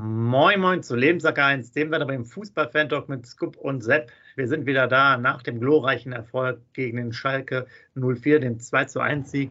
Moin 0.00 0.60
Moin 0.60 0.80
zu 0.84 0.94
Lebenssack 0.94 1.40
1, 1.40 1.72
dem 1.72 1.90
wir 1.90 1.98
beim 2.04 2.24
Fußball-Fan-Talk 2.24 3.08
mit 3.08 3.26
Scoop 3.26 3.56
und 3.56 3.82
Sepp. 3.82 4.12
Wir 4.36 4.46
sind 4.46 4.64
wieder 4.64 4.86
da 4.86 5.16
nach 5.16 5.42
dem 5.42 5.58
glorreichen 5.58 6.12
Erfolg 6.12 6.60
gegen 6.72 6.98
den 6.98 7.12
Schalke 7.12 7.66
04, 7.96 8.38
dem 8.38 8.60
2 8.60 8.84
zu 8.84 9.00
1 9.00 9.28
Sieg. 9.28 9.50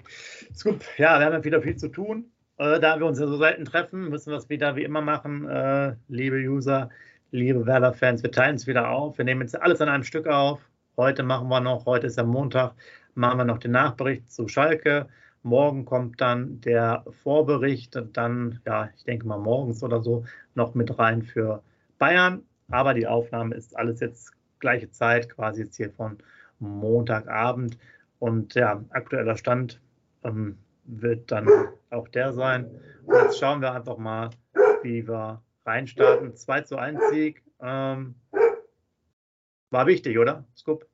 Scoop, 0.55 0.85
ja, 0.97 1.19
wir 1.19 1.25
haben 1.25 1.43
wieder 1.43 1.61
viel 1.61 1.75
zu 1.75 1.89
tun. 1.89 2.31
Äh, 2.55 2.79
da 2.79 2.97
wir 2.97 3.05
uns 3.07 3.19
ja 3.19 3.27
so 3.27 3.35
selten 3.35 3.65
treffen, 3.65 4.07
müssen 4.07 4.31
wir 4.31 4.37
es 4.37 4.47
wieder 4.47 4.77
wie 4.77 4.83
immer 4.83 5.01
machen. 5.01 5.49
Äh, 5.49 5.95
liebe 6.07 6.37
User, 6.37 6.91
liebe 7.31 7.65
Werder-Fans, 7.65 8.23
wir 8.23 8.31
teilen 8.31 8.55
es 8.55 8.67
wieder 8.67 8.89
auf. 8.89 9.17
Wir 9.17 9.25
nehmen 9.25 9.41
jetzt 9.41 9.61
alles 9.61 9.81
an 9.81 9.89
einem 9.89 10.05
Stück 10.05 10.27
auf. 10.27 10.61
Heute 10.95 11.23
machen 11.23 11.49
wir 11.49 11.59
noch, 11.59 11.85
heute 11.85 12.07
ist 12.07 12.15
ja 12.15 12.23
Montag, 12.23 12.73
machen 13.15 13.37
wir 13.37 13.45
noch 13.45 13.57
den 13.57 13.71
Nachbericht 13.71 14.31
zu 14.31 14.47
Schalke. 14.47 15.09
Morgen 15.43 15.85
kommt 15.85 16.19
dann 16.19 16.59
der 16.61 17.05
Vorbericht 17.23 18.01
dann, 18.13 18.59
ja, 18.65 18.89
ich 18.95 19.03
denke 19.03 19.27
mal 19.27 19.37
morgens 19.37 19.83
oder 19.83 20.01
so, 20.01 20.25
noch 20.55 20.75
mit 20.75 20.97
rein 20.99 21.23
für 21.23 21.61
Bayern. 21.97 22.43
Aber 22.69 22.93
die 22.93 23.07
Aufnahme 23.07 23.55
ist 23.55 23.77
alles 23.77 23.99
jetzt 23.99 24.33
gleiche 24.59 24.91
Zeit, 24.91 25.29
quasi 25.29 25.63
jetzt 25.63 25.77
hier 25.77 25.91
von 25.91 26.17
Montagabend. 26.59 27.77
Und 28.19 28.55
ja, 28.55 28.83
aktueller 28.89 29.37
Stand 29.37 29.79
ähm, 30.23 30.57
wird 30.85 31.31
dann 31.31 31.47
auch 31.91 32.07
der 32.07 32.33
sein. 32.33 32.69
Und 33.05 33.15
jetzt 33.15 33.39
schauen 33.39 33.61
wir 33.61 33.73
einfach 33.73 33.97
mal, 33.97 34.31
wie 34.83 35.07
wir 35.07 35.41
reinstarten. 35.65 36.35
2 36.35 36.61
zu 36.61 36.77
1 36.77 36.99
Sieg. 37.11 37.43
Ähm, 37.61 38.15
war 39.69 39.85
wichtig, 39.85 40.17
oder? 40.17 40.45
Scoop? 40.55 40.87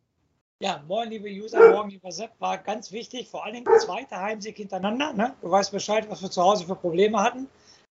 Ja, 0.64 0.82
moin, 0.88 1.10
liebe 1.10 1.28
User, 1.28 1.72
morgen, 1.72 1.90
lieber 1.90 2.10
Sepp, 2.10 2.40
war 2.40 2.58
ganz 2.58 2.94
wichtig, 2.94 3.28
vor 3.28 3.44
allen 3.44 3.56
Dingen 3.56 3.68
zweiter 3.82 4.22
Heimsieg 4.22 4.56
hintereinander. 4.56 5.12
Ne? 5.12 5.34
Du 5.42 5.52
weißt 5.52 5.74
Bescheid, 5.74 6.10
was 6.10 6.22
wir 6.22 6.32
zu 6.32 6.42
Hause 6.42 6.66
für 6.66 6.76
Probleme 6.76 7.22
hatten. 7.22 7.50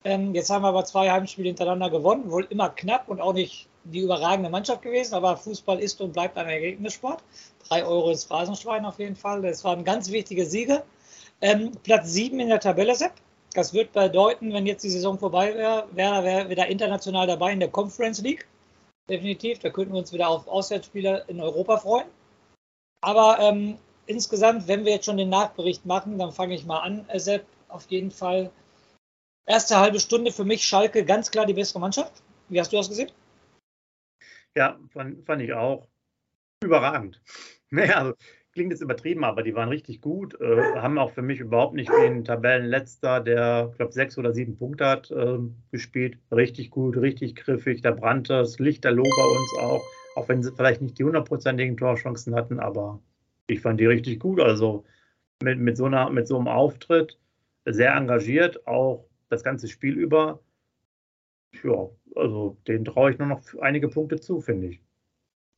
Ähm, 0.03 0.33
jetzt 0.33 0.49
haben 0.49 0.63
wir 0.63 0.69
aber 0.69 0.83
zwei 0.83 1.11
Heimspiele 1.11 1.49
hintereinander 1.49 1.91
gewonnen, 1.91 2.31
wohl 2.31 2.47
immer 2.49 2.69
knapp 2.69 3.07
und 3.07 3.21
auch 3.21 3.33
nicht 3.33 3.67
die 3.83 3.99
überragende 3.99 4.49
Mannschaft 4.49 4.81
gewesen, 4.81 5.13
aber 5.13 5.37
Fußball 5.37 5.79
ist 5.79 6.01
und 6.01 6.13
bleibt 6.13 6.39
ein 6.39 6.49
Ergebnissport. 6.49 7.21
Drei 7.67 7.85
Euro 7.85 8.09
ins 8.09 8.25
Phrasenschwein 8.25 8.83
auf 8.83 8.97
jeden 8.97 9.15
Fall. 9.15 9.43
Das 9.43 9.63
waren 9.63 9.83
ganz 9.83 10.09
wichtige 10.09 10.47
Siege. 10.47 10.81
Ähm, 11.41 11.71
Platz 11.83 12.13
sieben 12.13 12.39
in 12.39 12.49
der 12.49 12.61
Tabelle, 12.61 12.95
Sepp. 12.95 13.13
Das 13.53 13.75
wird 13.75 13.93
bedeuten, 13.93 14.51
wenn 14.53 14.65
jetzt 14.65 14.83
die 14.83 14.89
Saison 14.89 15.19
vorbei 15.19 15.53
wäre, 15.53 15.87
wäre 15.91 16.23
wär 16.23 16.49
wieder 16.49 16.65
international 16.65 17.27
dabei 17.27 17.51
in 17.51 17.59
der 17.59 17.69
Conference 17.69 18.23
League. 18.23 18.47
Definitiv. 19.07 19.59
Da 19.59 19.69
könnten 19.69 19.93
wir 19.93 19.99
uns 19.99 20.11
wieder 20.11 20.29
auf 20.29 20.47
Auswärtsspieler 20.47 21.29
in 21.29 21.39
Europa 21.39 21.77
freuen. 21.77 22.07
Aber 23.05 23.37
ähm, 23.39 23.77
insgesamt, 24.07 24.67
wenn 24.67 24.83
wir 24.83 24.93
jetzt 24.93 25.05
schon 25.05 25.17
den 25.17 25.29
Nachbericht 25.29 25.85
machen, 25.85 26.17
dann 26.17 26.31
fange 26.31 26.55
ich 26.55 26.65
mal 26.65 26.79
an, 26.79 27.07
äh, 27.09 27.19
Sepp, 27.19 27.45
auf 27.67 27.85
jeden 27.91 28.09
Fall. 28.09 28.49
Erste 29.45 29.77
halbe 29.77 29.99
Stunde 29.99 30.31
für 30.31 30.43
mich 30.43 30.65
Schalke 30.65 31.05
ganz 31.05 31.29
klar 31.29 31.45
die 31.45 31.53
bessere 31.53 31.79
Mannschaft. 31.79 32.23
Wie 32.49 32.59
hast 32.59 32.73
du 32.73 32.77
das 32.77 32.89
gesehen? 32.89 33.11
Ja, 34.57 34.79
fand, 34.89 35.23
fand 35.23 35.43
ich 35.43 35.53
auch 35.53 35.87
überragend. 36.63 37.21
Naja, 37.71 37.95
also 37.95 38.13
klingt 38.53 38.71
jetzt 38.71 38.81
übertrieben, 38.81 39.23
aber 39.23 39.41
die 39.41 39.55
waren 39.55 39.69
richtig 39.69 39.99
gut. 39.99 40.39
Äh, 40.39 40.75
haben 40.75 40.99
auch 40.99 41.11
für 41.11 41.23
mich 41.23 41.39
überhaupt 41.39 41.73
nicht 41.73 41.91
den 41.91 42.23
Tabellenletzter, 42.23 43.19
der, 43.19 43.69
ich 43.71 43.77
glaube, 43.77 43.91
sechs 43.91 44.17
oder 44.19 44.33
sieben 44.33 44.55
Punkte 44.55 44.85
hat, 44.85 45.11
äh, 45.11 45.39
gespielt. 45.71 46.19
Richtig 46.31 46.69
gut, 46.69 46.95
richtig 46.95 47.35
griffig. 47.35 47.81
Da 47.81 47.91
brannte 47.91 48.33
das 48.33 48.59
Lichterloh 48.59 49.03
bei 49.03 49.25
uns 49.25 49.57
auch. 49.59 49.83
Auch 50.15 50.27
wenn 50.29 50.41
sie 50.41 50.51
vielleicht 50.51 50.81
nicht 50.81 50.97
die 50.97 51.03
hundertprozentigen 51.03 51.77
Torchancen 51.77 52.35
hatten, 52.35 52.59
aber 52.59 52.99
ich 53.47 53.61
fand 53.61 53.79
die 53.79 53.85
richtig 53.85 54.19
gut. 54.19 54.39
Also 54.39 54.83
mit, 55.41 55.59
mit, 55.59 55.77
so, 55.77 55.85
einer, 55.85 56.09
mit 56.09 56.27
so 56.27 56.37
einem 56.37 56.47
Auftritt 56.47 57.19
sehr 57.65 57.93
engagiert, 57.93 58.65
auch 58.67 59.05
das 59.29 59.43
ganze 59.43 59.67
Spiel 59.67 59.95
über. 59.95 60.39
Ja, 61.63 61.89
also 62.15 62.57
den 62.67 62.85
traue 62.85 63.11
ich 63.11 63.17
nur 63.19 63.27
noch 63.27 63.41
einige 63.61 63.87
Punkte 63.87 64.19
zu, 64.19 64.41
finde 64.41 64.67
ich. 64.67 64.81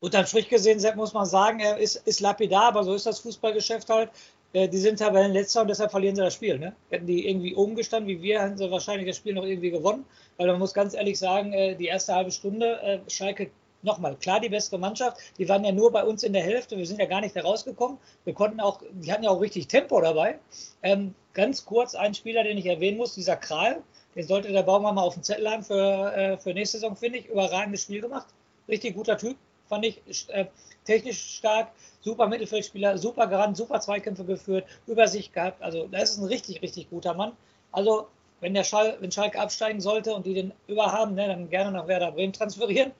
Unterm 0.00 0.26
Strich 0.26 0.48
gesehen, 0.48 0.80
muss 0.96 1.12
man 1.12 1.26
sagen, 1.26 1.58
er 1.58 1.78
ist, 1.78 2.06
ist 2.06 2.20
lapidar, 2.20 2.68
aber 2.68 2.84
so 2.84 2.94
ist 2.94 3.06
das 3.06 3.18
Fußballgeschäft 3.18 3.88
halt. 3.90 4.10
Äh, 4.52 4.68
die 4.68 4.78
sind 4.78 4.98
Tabellenletzter 4.98 5.62
und 5.62 5.68
deshalb 5.68 5.90
verlieren 5.90 6.14
sie 6.14 6.22
das 6.22 6.34
Spiel. 6.34 6.58
Ne? 6.58 6.74
Hätten 6.90 7.06
die 7.06 7.28
irgendwie 7.28 7.54
oben 7.54 7.74
gestanden 7.74 8.08
wie 8.08 8.22
wir, 8.22 8.40
hätten 8.40 8.56
sie 8.56 8.70
wahrscheinlich 8.70 9.08
das 9.08 9.16
Spiel 9.16 9.34
noch 9.34 9.44
irgendwie 9.44 9.70
gewonnen. 9.70 10.04
Weil 10.36 10.46
man 10.46 10.60
muss 10.60 10.72
ganz 10.72 10.94
ehrlich 10.94 11.18
sagen, 11.18 11.52
äh, 11.52 11.74
die 11.74 11.86
erste 11.86 12.14
halbe 12.14 12.30
Stunde, 12.30 12.80
äh, 12.80 13.10
Schalke 13.10 13.50
nochmal, 13.82 14.16
klar 14.16 14.40
die 14.40 14.48
bessere 14.48 14.78
Mannschaft. 14.78 15.18
Die 15.38 15.48
waren 15.48 15.64
ja 15.64 15.72
nur 15.72 15.92
bei 15.92 16.04
uns 16.04 16.22
in 16.22 16.32
der 16.32 16.42
Hälfte. 16.42 16.76
Wir 16.76 16.86
sind 16.86 17.00
ja 17.00 17.06
gar 17.06 17.20
nicht 17.20 17.36
da 17.36 17.42
rausgekommen. 17.42 17.98
Wir 18.24 18.34
konnten 18.34 18.60
auch, 18.60 18.82
die 18.92 19.12
hatten 19.12 19.24
ja 19.24 19.30
auch 19.30 19.40
richtig 19.40 19.68
Tempo 19.68 20.00
dabei. 20.00 20.38
Ähm, 20.82 21.14
ganz 21.34 21.64
kurz 21.64 21.94
ein 21.94 22.14
Spieler, 22.14 22.44
den 22.44 22.58
ich 22.58 22.66
erwähnen 22.66 22.96
muss, 22.96 23.14
dieser 23.14 23.36
Kral. 23.36 23.82
Den 24.14 24.26
sollte 24.26 24.50
der 24.50 24.62
Baumann 24.62 24.94
mal 24.94 25.02
auf 25.02 25.14
dem 25.14 25.22
Zettel 25.22 25.48
haben 25.50 25.62
für, 25.62 26.12
äh, 26.14 26.36
für 26.38 26.54
nächste 26.54 26.78
Saison, 26.78 26.96
finde 26.96 27.18
ich. 27.18 27.26
Überragendes 27.26 27.82
Spiel 27.82 28.00
gemacht. 28.00 28.26
Richtig 28.68 28.94
guter 28.94 29.16
Typ, 29.16 29.36
fand 29.68 29.84
ich. 29.86 30.00
Äh, 30.28 30.46
technisch 30.84 31.36
stark, 31.36 31.68
super 32.00 32.26
Mittelfeldspieler, 32.26 32.98
super 32.98 33.26
gerannt, 33.26 33.56
super 33.56 33.80
Zweikämpfe 33.80 34.24
geführt, 34.24 34.64
Übersicht 34.86 35.32
gehabt. 35.32 35.62
Also, 35.62 35.86
das 35.86 36.10
ist 36.10 36.18
ein 36.18 36.26
richtig, 36.26 36.62
richtig 36.62 36.90
guter 36.90 37.14
Mann. 37.14 37.32
Also, 37.70 38.08
wenn 38.40 38.54
der 38.54 38.64
Schal, 38.64 38.96
wenn 39.00 39.10
Schalke 39.10 39.38
absteigen 39.38 39.80
sollte 39.80 40.14
und 40.14 40.24
die 40.24 40.34
den 40.34 40.52
überhaben, 40.66 41.14
ne, 41.14 41.26
dann 41.26 41.50
gerne 41.50 41.72
nach 41.72 41.88
Werder 41.88 42.12
Bremen 42.12 42.32
transferieren 42.32 42.92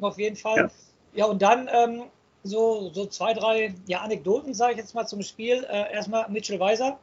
auf 0.00 0.18
jeden 0.18 0.36
Fall. 0.36 0.56
Ja, 0.56 0.70
ja 1.14 1.24
und 1.26 1.42
dann 1.42 1.68
ähm, 1.72 2.02
so, 2.44 2.90
so 2.92 3.06
zwei, 3.06 3.34
drei 3.34 3.74
ja, 3.86 4.00
Anekdoten, 4.00 4.54
sage 4.54 4.72
ich 4.72 4.78
jetzt 4.78 4.94
mal 4.94 5.06
zum 5.06 5.22
Spiel. 5.22 5.64
Äh, 5.64 5.92
erstmal 5.92 6.28
Mitchell 6.28 6.60
Weiser. 6.60 6.98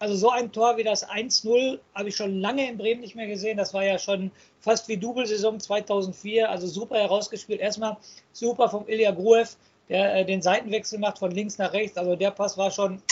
Also 0.00 0.14
so 0.14 0.30
ein 0.30 0.52
Tor 0.52 0.76
wie 0.76 0.84
das 0.84 1.08
1-0 1.08 1.80
habe 1.94 2.08
ich 2.08 2.14
schon 2.14 2.40
lange 2.40 2.68
in 2.68 2.78
Bremen 2.78 3.00
nicht 3.00 3.16
mehr 3.16 3.26
gesehen. 3.26 3.56
Das 3.56 3.74
war 3.74 3.84
ja 3.84 3.98
schon 3.98 4.30
fast 4.60 4.86
wie 4.86 4.96
Double-Saison 4.96 5.58
2004. 5.58 6.48
Also 6.48 6.68
super 6.68 6.96
herausgespielt. 6.96 7.60
Erstmal 7.60 7.96
super 8.32 8.68
vom 8.68 8.86
Ilya 8.86 9.10
Gruev, 9.10 9.56
der 9.88 10.14
äh, 10.14 10.24
den 10.24 10.40
Seitenwechsel 10.40 11.00
macht 11.00 11.18
von 11.18 11.32
links 11.32 11.58
nach 11.58 11.72
rechts. 11.72 11.98
Also 11.98 12.14
der 12.14 12.30
Pass 12.30 12.56
war 12.56 12.70
schon 12.70 13.02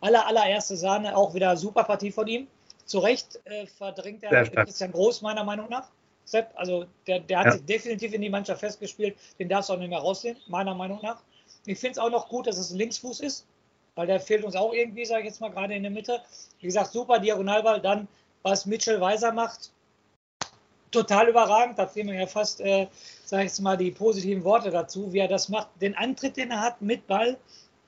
aller, 0.00 0.26
allererste 0.26 0.76
Sahne. 0.76 1.14
Auch 1.14 1.34
wieder 1.34 1.56
super 1.58 1.84
Partie 1.84 2.10
von 2.10 2.26
ihm. 2.26 2.46
Zu 2.86 3.00
Recht 3.00 3.38
äh, 3.44 3.66
verdrängt 3.66 4.22
er 4.22 4.48
Christian 4.48 4.92
Groß 4.92 5.20
meiner 5.20 5.44
Meinung 5.44 5.68
nach. 5.68 5.88
Sepp, 6.30 6.52
also 6.54 6.86
der, 7.08 7.18
der 7.18 7.38
hat 7.40 7.46
ja. 7.46 7.52
sich 7.52 7.64
definitiv 7.64 8.12
in 8.12 8.20
die 8.20 8.30
Mannschaft 8.30 8.60
festgespielt, 8.60 9.16
den 9.40 9.48
darfst 9.48 9.68
du 9.68 9.74
auch 9.74 9.78
nicht 9.78 9.90
mehr 9.90 9.98
rausnehmen, 9.98 10.40
meiner 10.46 10.74
Meinung 10.74 11.00
nach. 11.02 11.20
Ich 11.66 11.78
finde 11.78 11.92
es 11.92 11.98
auch 11.98 12.10
noch 12.10 12.28
gut, 12.28 12.46
dass 12.46 12.56
es 12.56 12.70
ein 12.70 12.76
Linksfuß 12.76 13.18
ist, 13.20 13.46
weil 13.96 14.06
der 14.06 14.20
fehlt 14.20 14.44
uns 14.44 14.54
auch 14.54 14.72
irgendwie, 14.72 15.04
sage 15.04 15.22
ich 15.22 15.26
jetzt 15.26 15.40
mal, 15.40 15.50
gerade 15.50 15.74
in 15.74 15.82
der 15.82 15.90
Mitte. 15.90 16.22
Wie 16.60 16.66
gesagt, 16.66 16.92
super 16.92 17.18
Diagonalball. 17.18 17.80
Dann, 17.80 18.06
was 18.42 18.64
Mitchell 18.64 19.00
Weiser 19.00 19.32
macht, 19.32 19.72
total 20.92 21.28
überragend. 21.28 21.78
Da 21.78 21.88
fehlen 21.88 22.06
mir 22.06 22.20
ja 22.20 22.26
fast, 22.28 22.60
äh, 22.60 22.86
sage 23.24 23.42
ich 23.42 23.50
jetzt 23.50 23.60
mal, 23.60 23.76
die 23.76 23.90
positiven 23.90 24.44
Worte 24.44 24.70
dazu, 24.70 25.12
wie 25.12 25.18
er 25.18 25.28
das 25.28 25.48
macht. 25.48 25.68
Den 25.80 25.96
Antritt, 25.96 26.36
den 26.36 26.52
er 26.52 26.60
hat 26.60 26.80
mit 26.80 27.08
Ball, 27.08 27.36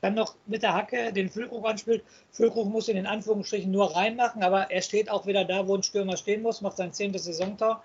dann 0.00 0.14
noch 0.14 0.34
mit 0.46 0.64
der 0.64 0.74
Hacke 0.74 1.12
den 1.12 1.30
Füllkrug 1.30 1.64
anspielt. 1.64 2.02
Füllkrug 2.32 2.66
muss 2.66 2.88
in 2.88 3.06
Anführungsstrichen 3.06 3.70
nur 3.70 3.94
reinmachen, 3.94 4.42
aber 4.42 4.68
er 4.68 4.82
steht 4.82 5.08
auch 5.08 5.26
wieder 5.26 5.44
da, 5.44 5.68
wo 5.68 5.76
ein 5.76 5.84
Stürmer 5.84 6.16
stehen 6.16 6.42
muss, 6.42 6.60
macht 6.60 6.76
sein 6.76 6.92
zehntes 6.92 7.24
Saisontor. 7.24 7.84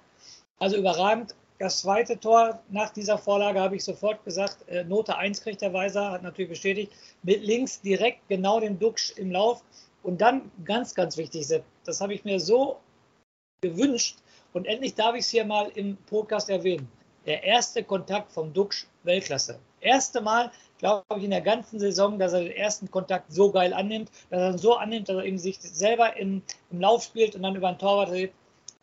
Also 0.59 0.77
überragend. 0.77 1.35
Das 1.59 1.79
zweite 1.81 2.19
Tor 2.19 2.59
nach 2.69 2.91
dieser 2.91 3.17
Vorlage 3.17 3.59
habe 3.59 3.75
ich 3.75 3.83
sofort 3.83 4.23
gesagt, 4.23 4.67
äh, 4.67 4.83
Note 4.83 5.17
1 5.17 5.41
kriegt 5.41 5.61
der 5.61 5.73
Weiser, 5.73 6.11
hat 6.11 6.21
natürlich 6.21 6.49
bestätigt, 6.49 6.91
mit 7.23 7.43
links 7.43 7.81
direkt 7.81 8.27
genau 8.27 8.59
den 8.59 8.77
Duxch 8.77 9.13
im 9.17 9.31
Lauf. 9.31 9.63
Und 10.03 10.21
dann 10.21 10.51
ganz, 10.65 10.93
ganz 10.93 11.17
wichtig, 11.17 11.47
das 11.83 12.01
habe 12.01 12.13
ich 12.13 12.23
mir 12.23 12.39
so 12.39 12.77
gewünscht 13.61 14.17
und 14.53 14.67
endlich 14.67 14.93
darf 14.93 15.15
ich 15.15 15.21
es 15.21 15.29
hier 15.29 15.45
mal 15.45 15.69
im 15.75 15.97
Podcast 16.05 16.49
erwähnen. 16.49 16.87
Der 17.25 17.43
erste 17.43 17.83
Kontakt 17.83 18.31
vom 18.31 18.53
Duxch 18.53 18.87
Weltklasse. 19.03 19.59
Erste 19.81 20.21
Mal, 20.21 20.51
glaube 20.77 21.03
ich, 21.17 21.23
in 21.23 21.31
der 21.31 21.41
ganzen 21.41 21.79
Saison, 21.79 22.17
dass 22.19 22.33
er 22.33 22.41
den 22.41 22.51
ersten 22.51 22.89
Kontakt 22.89 23.31
so 23.31 23.51
geil 23.51 23.73
annimmt, 23.73 24.09
dass 24.29 24.41
er 24.41 24.51
ihn 24.51 24.57
so 24.57 24.75
annimmt, 24.75 25.09
dass 25.09 25.17
er 25.17 25.25
eben 25.25 25.39
sich 25.39 25.59
selber 25.59 26.15
im, 26.17 26.41
im 26.71 26.81
Lauf 26.81 27.03
spielt 27.03 27.35
und 27.35 27.43
dann 27.43 27.55
über 27.55 27.71
den 27.71 27.79
Torwart 27.79 28.11
redet. 28.11 28.33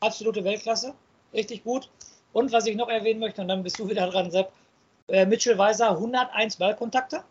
Absolute 0.01 0.45
Weltklasse 0.45 0.95
richtig 1.35 1.65
gut. 1.65 1.91
Und 2.33 2.53
was 2.53 2.67
ich 2.67 2.77
noch 2.77 2.89
erwähnen 2.89 3.21
möchte, 3.21 3.43
und 3.43 3.49
dann 3.49 3.63
bist 3.63 3.79
du 3.79 3.89
wieder 3.89 4.09
dran, 4.09 4.31
Sepp, 4.31 4.53
äh, 5.09 5.27
Mitchell 5.27 5.59
Weiser, 5.59 5.91
101 5.91 6.57
Ballkontakte. 6.57 7.23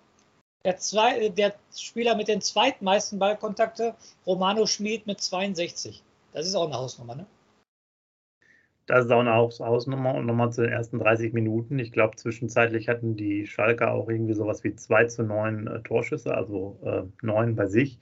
Der, 0.65 0.77
zwei, 0.77 1.27
der 1.29 1.55
Spieler 1.75 2.15
mit 2.15 2.29
den 2.29 2.39
zweitmeisten 2.39 3.19
Ballkontakte, 3.19 3.95
Romano 4.25 4.65
Schmid 4.65 5.05
mit 5.07 5.19
62. 5.19 6.01
Das 6.31 6.47
ist 6.47 6.55
auch 6.55 6.67
eine 6.67 6.75
Hausnummer, 6.75 7.15
ne? 7.15 7.25
Das 8.85 9.05
ist 9.05 9.11
auch 9.11 9.21
eine 9.21 9.33
Hausnummer 9.33 10.15
und 10.15 10.25
nochmal 10.25 10.51
zu 10.51 10.61
den 10.61 10.71
ersten 10.71 10.99
30 10.99 11.31
Minuten. 11.31 11.79
Ich 11.79 11.93
glaube, 11.93 12.17
zwischenzeitlich 12.17 12.89
hatten 12.89 13.15
die 13.15 13.47
Schalker 13.47 13.93
auch 13.93 14.09
irgendwie 14.09 14.33
sowas 14.33 14.63
wie 14.65 14.75
2 14.75 15.05
zu 15.05 15.23
9 15.23 15.67
äh, 15.67 15.81
Torschüsse, 15.83 16.33
also 16.35 16.77
äh, 16.83 17.03
9 17.25 17.55
bei 17.55 17.67
sich. 17.67 17.99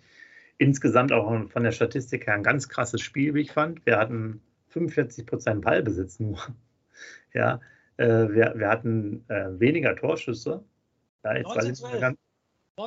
Insgesamt 0.58 1.12
auch 1.12 1.50
von 1.50 1.64
der 1.64 1.72
Statistik 1.72 2.28
her 2.28 2.36
ein 2.36 2.44
ganz 2.44 2.68
krasses 2.68 3.02
Spiel, 3.02 3.34
wie 3.34 3.42
ich 3.42 3.52
fand. 3.52 3.86
Wir 3.86 3.98
hatten 3.98 4.42
45 4.72 5.26
Prozent 5.26 5.62
Ballbesitz 5.62 6.20
nur. 6.20 6.40
ja, 7.34 7.60
äh, 7.98 8.06
wir, 8.06 8.54
wir 8.56 8.70
hatten 8.70 9.24
äh, 9.30 9.60
weniger 9.60 9.96
Torschüsse. 9.96 10.64
Ja, 11.24 11.36
jetzt 11.36 11.56
19, 11.56 12.00
ganz, 12.00 12.18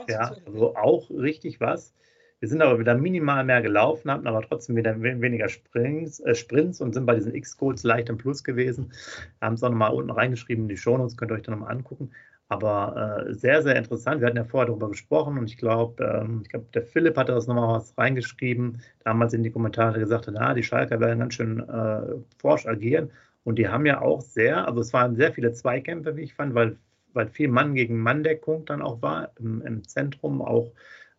ja, 0.08 0.34
also 0.46 0.76
auch 0.76 1.10
richtig 1.10 1.60
was. 1.60 1.94
Wir 2.40 2.48
sind 2.48 2.60
aber 2.60 2.78
wieder 2.78 2.94
minimal 2.94 3.44
mehr 3.44 3.62
gelaufen, 3.62 4.10
hatten 4.10 4.26
aber 4.26 4.42
trotzdem 4.42 4.76
wieder 4.76 5.00
weniger 5.00 5.48
Sprints, 5.48 6.20
äh, 6.20 6.34
Sprints 6.34 6.81
und 6.81 6.92
sind 6.92 7.06
bei 7.06 7.14
diesen 7.14 7.34
X-Codes 7.34 7.84
leicht 7.84 8.08
im 8.08 8.19
Plus 8.19 8.44
gewesen. 8.44 8.92
Haben 9.40 9.54
es 9.54 9.62
auch 9.62 9.70
nochmal 9.70 9.94
unten 9.94 10.10
reingeschrieben 10.10 10.64
in 10.64 10.69
die 10.69 10.76
Shownotes, 10.76 11.16
könnt 11.16 11.31
ihr 11.31 11.36
euch 11.36 11.42
dann 11.42 11.58
nochmal 11.58 11.75
angucken. 11.75 12.10
Aber 12.55 13.25
äh, 13.27 13.35
sehr, 13.35 13.65
sehr 13.65 13.75
interessant. 13.75 14.21
Wir 14.21 14.29
hatten 14.29 14.37
ja 14.37 14.45
vorher 14.45 14.69
darüber 14.69 14.89
gesprochen 14.89 15.39
und 15.39 15.51
ich 15.51 15.56
glaube, 15.56 16.05
ähm, 16.05 16.45
ich 16.47 16.61
der 16.73 16.83
Philipp 16.85 17.17
hatte 17.17 17.33
das 17.33 17.49
nochmal 17.49 17.79
was 17.79 17.99
reingeschrieben, 17.99 18.81
damals 19.03 19.33
in 19.33 19.43
die 19.43 19.51
Kommentare 19.51 19.99
gesagt, 19.99 20.31
na, 20.33 20.55
die 20.55 20.62
Schalker 20.62 21.01
werden 21.01 21.19
ganz 21.19 21.35
schön 21.35 21.69
äh, 21.69 22.15
forsch 22.39 22.67
agieren. 22.67 23.11
Und 23.43 23.59
die 23.59 23.69
haben 23.69 23.87
ja 23.87 24.01
auch 24.01 24.21
sehr, 24.21 24.69
also 24.69 24.81
es 24.81 24.93
waren 24.93 25.17
sehr 25.17 25.33
viele 25.33 25.53
Zweikämpfe, 25.53 26.17
wie 26.17 26.23
ich 26.23 26.35
fand, 26.35 26.55
weil, 26.55 26.77
weil 27.12 27.27
viel 27.27 27.49
Mann 27.49 27.75
gegen 27.75 27.99
Mann-Deckung 27.99 28.65
dann 28.67 28.83
auch 28.83 29.03
war 29.03 29.33
im, 29.41 29.61
im 29.62 29.83
Zentrum, 29.89 30.41
auch 30.41 30.71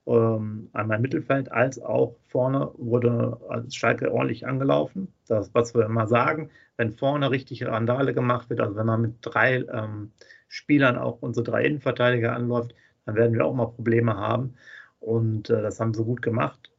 ähm, 0.08 0.70
einmal 0.72 0.96
im 0.96 1.02
Mittelfeld 1.02 1.52
als 1.52 1.82
auch 1.82 2.16
vorne 2.30 2.72
wurde 2.78 3.38
Schalke 3.72 4.10
ordentlich 4.14 4.48
angelaufen. 4.48 5.10
Das, 5.28 5.54
was 5.54 5.76
wir 5.76 5.84
immer 5.86 6.08
sagen, 6.08 6.50
wenn 6.78 6.94
vorne 6.94 7.30
richtig 7.30 7.66
Randale 7.66 8.14
gemacht 8.14 8.50
wird, 8.50 8.62
also 8.62 8.78
wenn 8.78 8.86
man 8.86 9.02
mit 9.02 9.16
drei 9.22 9.66
ähm, 9.72 10.12
Spielern 10.56 10.98
auch 10.98 11.22
unsere 11.22 11.44
drei 11.44 11.66
Innenverteidiger 11.66 12.34
anläuft, 12.34 12.74
dann 13.06 13.16
werden 13.16 13.34
wir 13.34 13.46
auch 13.46 13.54
mal 13.54 13.68
Probleme 13.68 14.16
haben. 14.16 14.56
Und 15.02 15.50
äh, 15.50 15.62
das 15.62 15.80
haben 15.80 15.94
sie 15.94 16.04
gut 16.04 16.22
gemacht. 16.22 16.72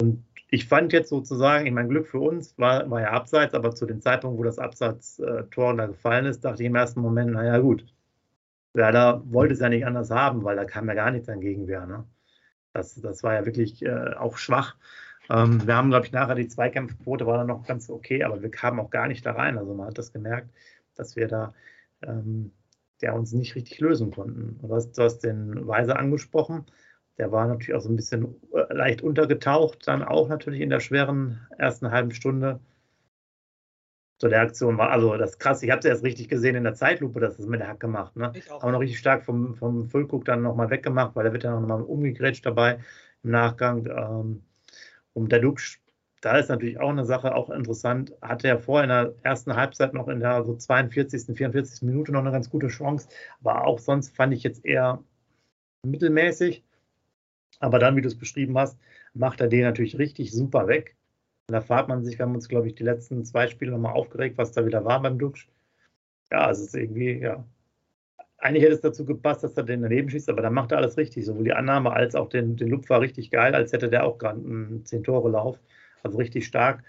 Und 0.00 0.24
ich 0.50 0.66
fand 0.66 0.94
jetzt 0.94 1.10
sozusagen, 1.10 1.66
ich 1.66 1.72
mein 1.72 1.90
Glück 1.90 2.08
für 2.08 2.20
uns 2.20 2.56
war, 2.58 2.90
war 2.90 3.02
ja 3.02 3.10
abseits, 3.10 3.54
aber 3.54 3.74
zu 3.74 3.84
dem 3.84 4.00
Zeitpunkt, 4.00 4.38
wo 4.38 4.44
das 4.44 4.58
Abseits-Tor 4.58 5.76
da 5.76 5.86
gefallen 5.86 6.24
ist, 6.24 6.44
dachte 6.44 6.62
ich 6.62 6.66
im 6.68 6.74
ersten 6.74 7.00
Moment, 7.00 7.32
naja 7.32 7.58
gut, 7.58 7.84
Werder 8.72 9.22
wollte 9.26 9.54
es 9.54 9.60
ja 9.60 9.68
nicht 9.68 9.84
anders 9.84 10.10
haben, 10.10 10.42
weil 10.44 10.56
da 10.56 10.64
kam 10.64 10.88
ja 10.88 10.94
gar 10.94 11.10
nichts 11.10 11.28
an 11.28 11.40
Gegenwehr. 11.40 11.86
Ne? 11.86 12.04
Das, 12.72 12.94
das 12.94 13.22
war 13.22 13.34
ja 13.34 13.44
wirklich 13.44 13.84
äh, 13.84 14.14
auch 14.14 14.38
schwach. 14.38 14.76
Ähm, 15.28 15.66
wir 15.66 15.76
haben, 15.76 15.90
glaube 15.90 16.06
ich, 16.06 16.12
nachher 16.12 16.34
die 16.34 16.48
Zweikampfquote 16.48 17.26
war 17.26 17.36
dann 17.36 17.48
noch 17.48 17.66
ganz 17.66 17.90
okay, 17.90 18.24
aber 18.24 18.40
wir 18.40 18.50
kamen 18.50 18.80
auch 18.80 18.90
gar 18.90 19.06
nicht 19.08 19.26
da 19.26 19.32
rein. 19.32 19.58
Also 19.58 19.74
man 19.74 19.88
hat 19.88 19.98
das 19.98 20.12
gemerkt, 20.14 20.48
dass 20.94 21.14
wir 21.14 21.28
da 21.28 21.52
ähm, 22.02 22.52
der 23.00 23.14
uns 23.14 23.32
nicht 23.32 23.54
richtig 23.54 23.80
lösen 23.80 24.10
konnten. 24.10 24.58
Du 24.60 24.74
hast, 24.74 24.92
du 24.92 25.02
hast 25.02 25.20
den 25.20 25.66
Weiser 25.66 25.98
angesprochen. 25.98 26.66
Der 27.18 27.32
war 27.32 27.46
natürlich 27.46 27.74
auch 27.74 27.80
so 27.80 27.88
ein 27.88 27.96
bisschen 27.96 28.36
äh, 28.52 28.72
leicht 28.72 29.02
untergetaucht, 29.02 29.86
dann 29.86 30.02
auch 30.02 30.28
natürlich 30.28 30.60
in 30.60 30.70
der 30.70 30.80
schweren 30.80 31.40
ersten 31.58 31.90
halben 31.90 32.12
Stunde. 32.12 32.60
So 34.20 34.28
der 34.28 34.40
Aktion 34.40 34.78
war, 34.78 34.90
also 34.90 35.16
das 35.16 35.38
krass, 35.38 35.62
ich 35.62 35.70
habe 35.70 35.78
es 35.78 35.84
erst 35.84 36.02
richtig 36.02 36.28
gesehen 36.28 36.56
in 36.56 36.64
der 36.64 36.74
Zeitlupe, 36.74 37.20
dass 37.20 37.38
es 37.38 37.46
mit 37.46 37.60
der 37.60 37.68
Hack 37.68 37.80
gemacht. 37.80 38.16
Ne? 38.16 38.32
Aber 38.50 38.72
noch 38.72 38.80
richtig 38.80 38.98
stark 38.98 39.24
vom, 39.24 39.54
vom 39.54 39.88
Füllkuck 39.88 40.24
dann 40.24 40.42
nochmal 40.42 40.70
weggemacht, 40.70 41.14
weil 41.14 41.26
er 41.26 41.32
wird 41.32 41.44
dann 41.44 41.60
nochmal 41.60 41.82
umgegrätscht 41.82 42.44
dabei 42.44 42.80
im 43.22 43.30
Nachgang. 43.30 43.86
Ähm, 43.86 44.42
und 45.12 45.30
der 45.30 45.40
Dux, 45.40 45.78
da 46.20 46.36
ist 46.38 46.48
natürlich 46.48 46.80
auch 46.80 46.90
eine 46.90 47.04
Sache, 47.04 47.34
auch 47.34 47.50
interessant, 47.50 48.12
hatte 48.20 48.48
er 48.48 48.58
vorher 48.58 48.84
in 48.84 48.90
der 48.90 49.14
ersten 49.22 49.54
Halbzeit 49.54 49.94
noch 49.94 50.08
in 50.08 50.20
der 50.20 50.44
so 50.44 50.56
42., 50.56 51.36
44. 51.36 51.82
Minute 51.82 52.12
noch 52.12 52.20
eine 52.20 52.32
ganz 52.32 52.50
gute 52.50 52.68
Chance, 52.68 53.08
aber 53.40 53.66
auch 53.66 53.78
sonst 53.78 54.16
fand 54.16 54.34
ich 54.34 54.42
jetzt 54.42 54.64
eher 54.64 55.02
mittelmäßig. 55.84 56.64
Aber 57.60 57.78
dann, 57.78 57.96
wie 57.96 58.02
du 58.02 58.08
es 58.08 58.18
beschrieben 58.18 58.56
hast, 58.58 58.78
macht 59.14 59.40
er 59.40 59.48
den 59.48 59.62
natürlich 59.62 59.98
richtig 59.98 60.32
super 60.32 60.68
weg. 60.68 60.96
Und 61.48 61.54
da 61.54 61.60
fragt 61.60 61.88
man 61.88 62.04
sich, 62.04 62.18
wir 62.18 62.26
haben 62.26 62.34
uns, 62.34 62.48
glaube 62.48 62.68
ich, 62.68 62.74
die 62.74 62.84
letzten 62.84 63.24
zwei 63.24 63.48
Spiele 63.48 63.72
nochmal 63.72 63.94
aufgeregt, 63.94 64.38
was 64.38 64.52
da 64.52 64.66
wieder 64.66 64.84
war 64.84 65.00
beim 65.02 65.18
Duxch. 65.18 65.48
Ja, 66.30 66.50
es 66.50 66.60
ist 66.60 66.74
irgendwie, 66.74 67.18
ja. 67.18 67.44
Eigentlich 68.38 68.62
hätte 68.62 68.74
es 68.74 68.80
dazu 68.82 69.04
gepasst, 69.04 69.42
dass 69.42 69.56
er 69.56 69.64
den 69.64 69.82
daneben 69.82 70.10
schießt, 70.10 70.28
aber 70.28 70.42
dann 70.42 70.54
macht 70.54 70.72
er 70.72 70.78
alles 70.78 70.96
richtig. 70.96 71.24
Sowohl 71.26 71.44
die 71.44 71.54
Annahme 71.54 71.92
als 71.92 72.14
auch 72.14 72.28
den, 72.28 72.56
den 72.56 72.88
war 72.88 73.00
richtig 73.00 73.30
geil, 73.30 73.54
als 73.54 73.72
hätte 73.72 73.88
der 73.88 74.04
auch 74.04 74.18
gerade 74.18 74.38
einen 74.38 74.84
10-Tore-Lauf. 74.84 75.58
Also 76.02 76.18
richtig 76.18 76.46
stark. 76.46 76.82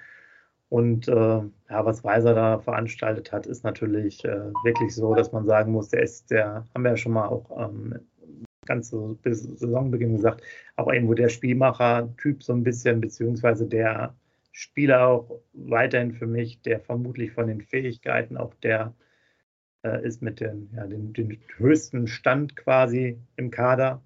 Und 0.69 1.07
äh, 1.07 1.13
ja, 1.13 1.85
was 1.85 2.03
Weiser 2.03 2.35
da 2.35 2.59
veranstaltet 2.59 3.31
hat, 3.31 3.47
ist 3.47 3.63
natürlich 3.63 4.23
äh, 4.23 4.53
wirklich 4.63 4.93
so, 4.93 5.15
dass 5.15 5.31
man 5.31 5.45
sagen 5.45 5.71
muss, 5.71 5.89
der 5.89 6.03
ist, 6.03 6.29
der 6.29 6.67
haben 6.73 6.83
wir 6.83 6.91
ja 6.91 6.97
schon 6.97 7.13
mal 7.13 7.27
auch 7.27 7.49
ähm, 7.59 7.99
ganz 8.65 8.89
so 8.89 9.17
bis 9.23 9.41
Saisonbeginn 9.41 10.15
gesagt, 10.15 10.43
auch 10.75 10.91
irgendwo 10.91 11.15
der 11.15 11.29
Spielmacher-Typ 11.29 12.43
so 12.43 12.53
ein 12.53 12.63
bisschen, 12.63 13.01
beziehungsweise 13.01 13.65
der 13.65 14.15
Spieler 14.51 15.07
auch 15.07 15.41
weiterhin 15.53 16.13
für 16.13 16.27
mich, 16.27 16.61
der 16.61 16.79
vermutlich 16.79 17.31
von 17.31 17.47
den 17.47 17.61
Fähigkeiten 17.61 18.37
auch 18.37 18.53
der 18.55 18.93
äh, 19.83 20.05
ist 20.05 20.21
mit 20.21 20.39
den, 20.39 20.69
ja, 20.75 20.85
den, 20.85 21.13
den, 21.13 21.39
höchsten 21.57 22.07
Stand 22.07 22.55
quasi 22.55 23.19
im 23.37 23.51
Kader, 23.51 24.03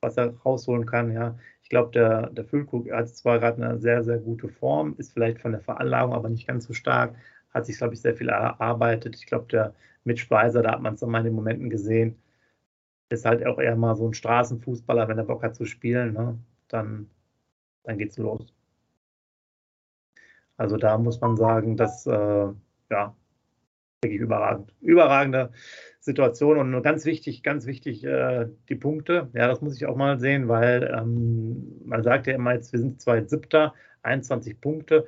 was 0.00 0.16
er 0.16 0.34
rausholen 0.44 0.86
kann. 0.86 1.12
Ja. 1.12 1.38
Ich 1.66 1.70
glaube, 1.70 1.90
der, 1.90 2.30
der 2.30 2.44
Füllkrug 2.44 2.92
hat 2.92 3.08
zwar 3.08 3.40
gerade 3.40 3.60
eine 3.60 3.80
sehr, 3.80 4.04
sehr 4.04 4.18
gute 4.18 4.48
Form, 4.48 4.94
ist 4.98 5.12
vielleicht 5.12 5.40
von 5.40 5.50
der 5.50 5.60
Veranlagung 5.60 6.14
aber 6.14 6.28
nicht 6.28 6.46
ganz 6.46 6.64
so 6.64 6.72
stark, 6.72 7.16
hat 7.50 7.66
sich, 7.66 7.76
glaube 7.78 7.94
ich, 7.94 8.00
sehr 8.00 8.14
viel 8.14 8.28
erarbeitet. 8.28 9.16
Ich 9.16 9.26
glaube, 9.26 9.46
der 9.48 9.74
Mitch 10.04 10.30
Weiser, 10.30 10.62
da 10.62 10.70
hat 10.70 10.80
man 10.80 10.94
es 10.94 11.00
nochmal 11.00 11.22
in 11.22 11.24
den 11.26 11.34
Momenten 11.34 11.68
gesehen, 11.68 12.22
ist 13.08 13.24
halt 13.26 13.44
auch 13.46 13.58
eher 13.58 13.74
mal 13.76 13.96
so 13.96 14.06
ein 14.08 14.14
Straßenfußballer, 14.14 15.08
wenn 15.08 15.18
er 15.18 15.24
Bock 15.24 15.42
hat 15.42 15.56
zu 15.56 15.64
spielen, 15.64 16.12
ne? 16.14 16.38
dann, 16.68 17.10
dann 17.84 17.98
geht's 17.98 18.16
los. 18.18 18.54
Also 20.56 20.76
da 20.76 20.98
muss 20.98 21.20
man 21.20 21.36
sagen, 21.36 21.76
dass 21.76 22.06
äh, 22.06 22.48
ja 22.90 23.16
wirklich 24.02 24.20
überragend. 24.20 24.72
Überragende 24.80 25.52
Situation 26.00 26.58
und 26.58 26.82
ganz 26.82 27.04
wichtig, 27.04 27.42
ganz 27.42 27.66
wichtig 27.66 28.04
äh, 28.04 28.46
die 28.68 28.76
Punkte. 28.76 29.28
Ja, 29.34 29.48
das 29.48 29.60
muss 29.60 29.76
ich 29.76 29.86
auch 29.86 29.96
mal 29.96 30.18
sehen, 30.20 30.48
weil 30.48 30.94
ähm, 30.96 31.80
man 31.84 32.02
sagt 32.02 32.26
ja 32.26 32.34
immer 32.34 32.54
jetzt, 32.54 32.72
wir 32.72 32.80
sind 32.80 33.00
zwei 33.00 33.24
Siebter, 33.24 33.74
21 34.02 34.60
Punkte. 34.60 35.06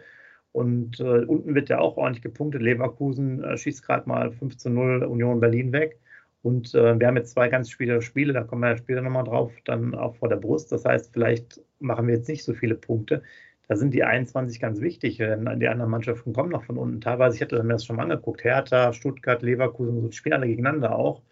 Und 0.53 0.99
äh, 0.99 1.25
unten 1.25 1.55
wird 1.55 1.69
ja 1.69 1.79
auch 1.79 1.97
ordentlich 1.97 2.23
gepunktet. 2.23 2.63
Leverkusen 2.63 3.45
äh, 3.45 3.57
schießt 3.57 3.85
gerade 3.85 4.09
mal 4.09 4.33
5 4.33 4.57
zu 4.57 4.71
0 4.71 5.05
Union 5.05 5.41
Berlin 5.41 5.73
weg. 5.73 6.01
Und 6.43 6.75
äh, 6.75 6.99
wir 6.99 7.07
haben 7.07 7.17
jetzt 7.17 7.33
zwei 7.33 7.49
ganz 7.49 7.73
viele 7.73 8.01
Spiele, 8.01 8.33
da 8.33 8.45
kommen 8.45 8.63
wir 8.63 8.77
später 8.77 9.03
nochmal 9.03 9.25
drauf, 9.25 9.53
dann 9.65 9.95
auch 9.95 10.17
vor 10.17 10.29
der 10.29 10.37
Brust. 10.37 10.73
Das 10.73 10.85
heißt, 10.85 11.13
vielleicht 11.13 11.61
machen 11.81 12.07
wir 12.07 12.15
jetzt 12.15 12.29
nicht 12.29 12.45
so 12.45 12.55
viele 12.55 12.75
Punkte 12.75 13.23
da 13.69 13.77
sind 13.77 13.93
die 13.93 14.03
21 14.03 14.61
ganz 14.61 14.81
wichtig, 14.81 15.19
denn 15.19 15.61
die 15.61 15.69
anderen 15.69 15.91
Mannschaften 15.91 16.33
kommen 16.33 16.51
noch 16.51 16.65
von 16.65 16.79
unten. 16.79 17.03
Teilweise, 17.03 17.37
ich 17.37 17.43
hatte 17.43 17.63
mir 17.63 17.75
das 17.75 17.85
schon 17.85 17.97
mal 17.97 18.05
angeguckt, 18.05 18.43
Hertha, 18.43 18.95
Stuttgart, 18.95 19.43
Leverkusen, 19.43 20.01
so 20.01 20.11
spielen 20.11 20.33
alle 20.33 20.47
gegeneinander 20.47 20.97
auch. 20.97 21.23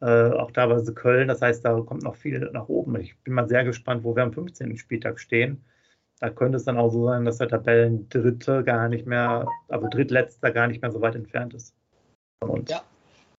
Äh, 0.00 0.30
auch 0.30 0.50
teilweise 0.50 0.94
Köln, 0.94 1.28
das 1.28 1.42
heißt, 1.42 1.64
da 1.64 1.78
kommt 1.82 2.02
noch 2.02 2.16
viel 2.16 2.50
nach 2.52 2.68
oben. 2.68 2.98
Ich 3.00 3.18
bin 3.20 3.34
mal 3.34 3.48
sehr 3.48 3.64
gespannt, 3.64 4.02
wo 4.02 4.16
wir 4.16 4.22
am 4.22 4.32
15. 4.32 4.76
Spieltag 4.78 5.20
stehen. 5.20 5.62
Da 6.20 6.30
könnte 6.30 6.56
es 6.56 6.64
dann 6.64 6.78
auch 6.78 6.90
so 6.90 7.06
sein, 7.06 7.26
dass 7.26 7.38
der 7.38 7.48
Tabellendritte 7.48 8.64
gar 8.64 8.88
nicht 8.88 9.06
mehr, 9.06 9.46
also 9.68 9.86
Drittletzter 9.88 10.52
gar 10.52 10.68
nicht 10.68 10.80
mehr 10.80 10.90
so 10.90 11.02
weit 11.02 11.16
entfernt 11.16 11.52
ist 11.52 11.76
von 12.40 12.50
uns. 12.50 12.70
Ja, 12.70 12.82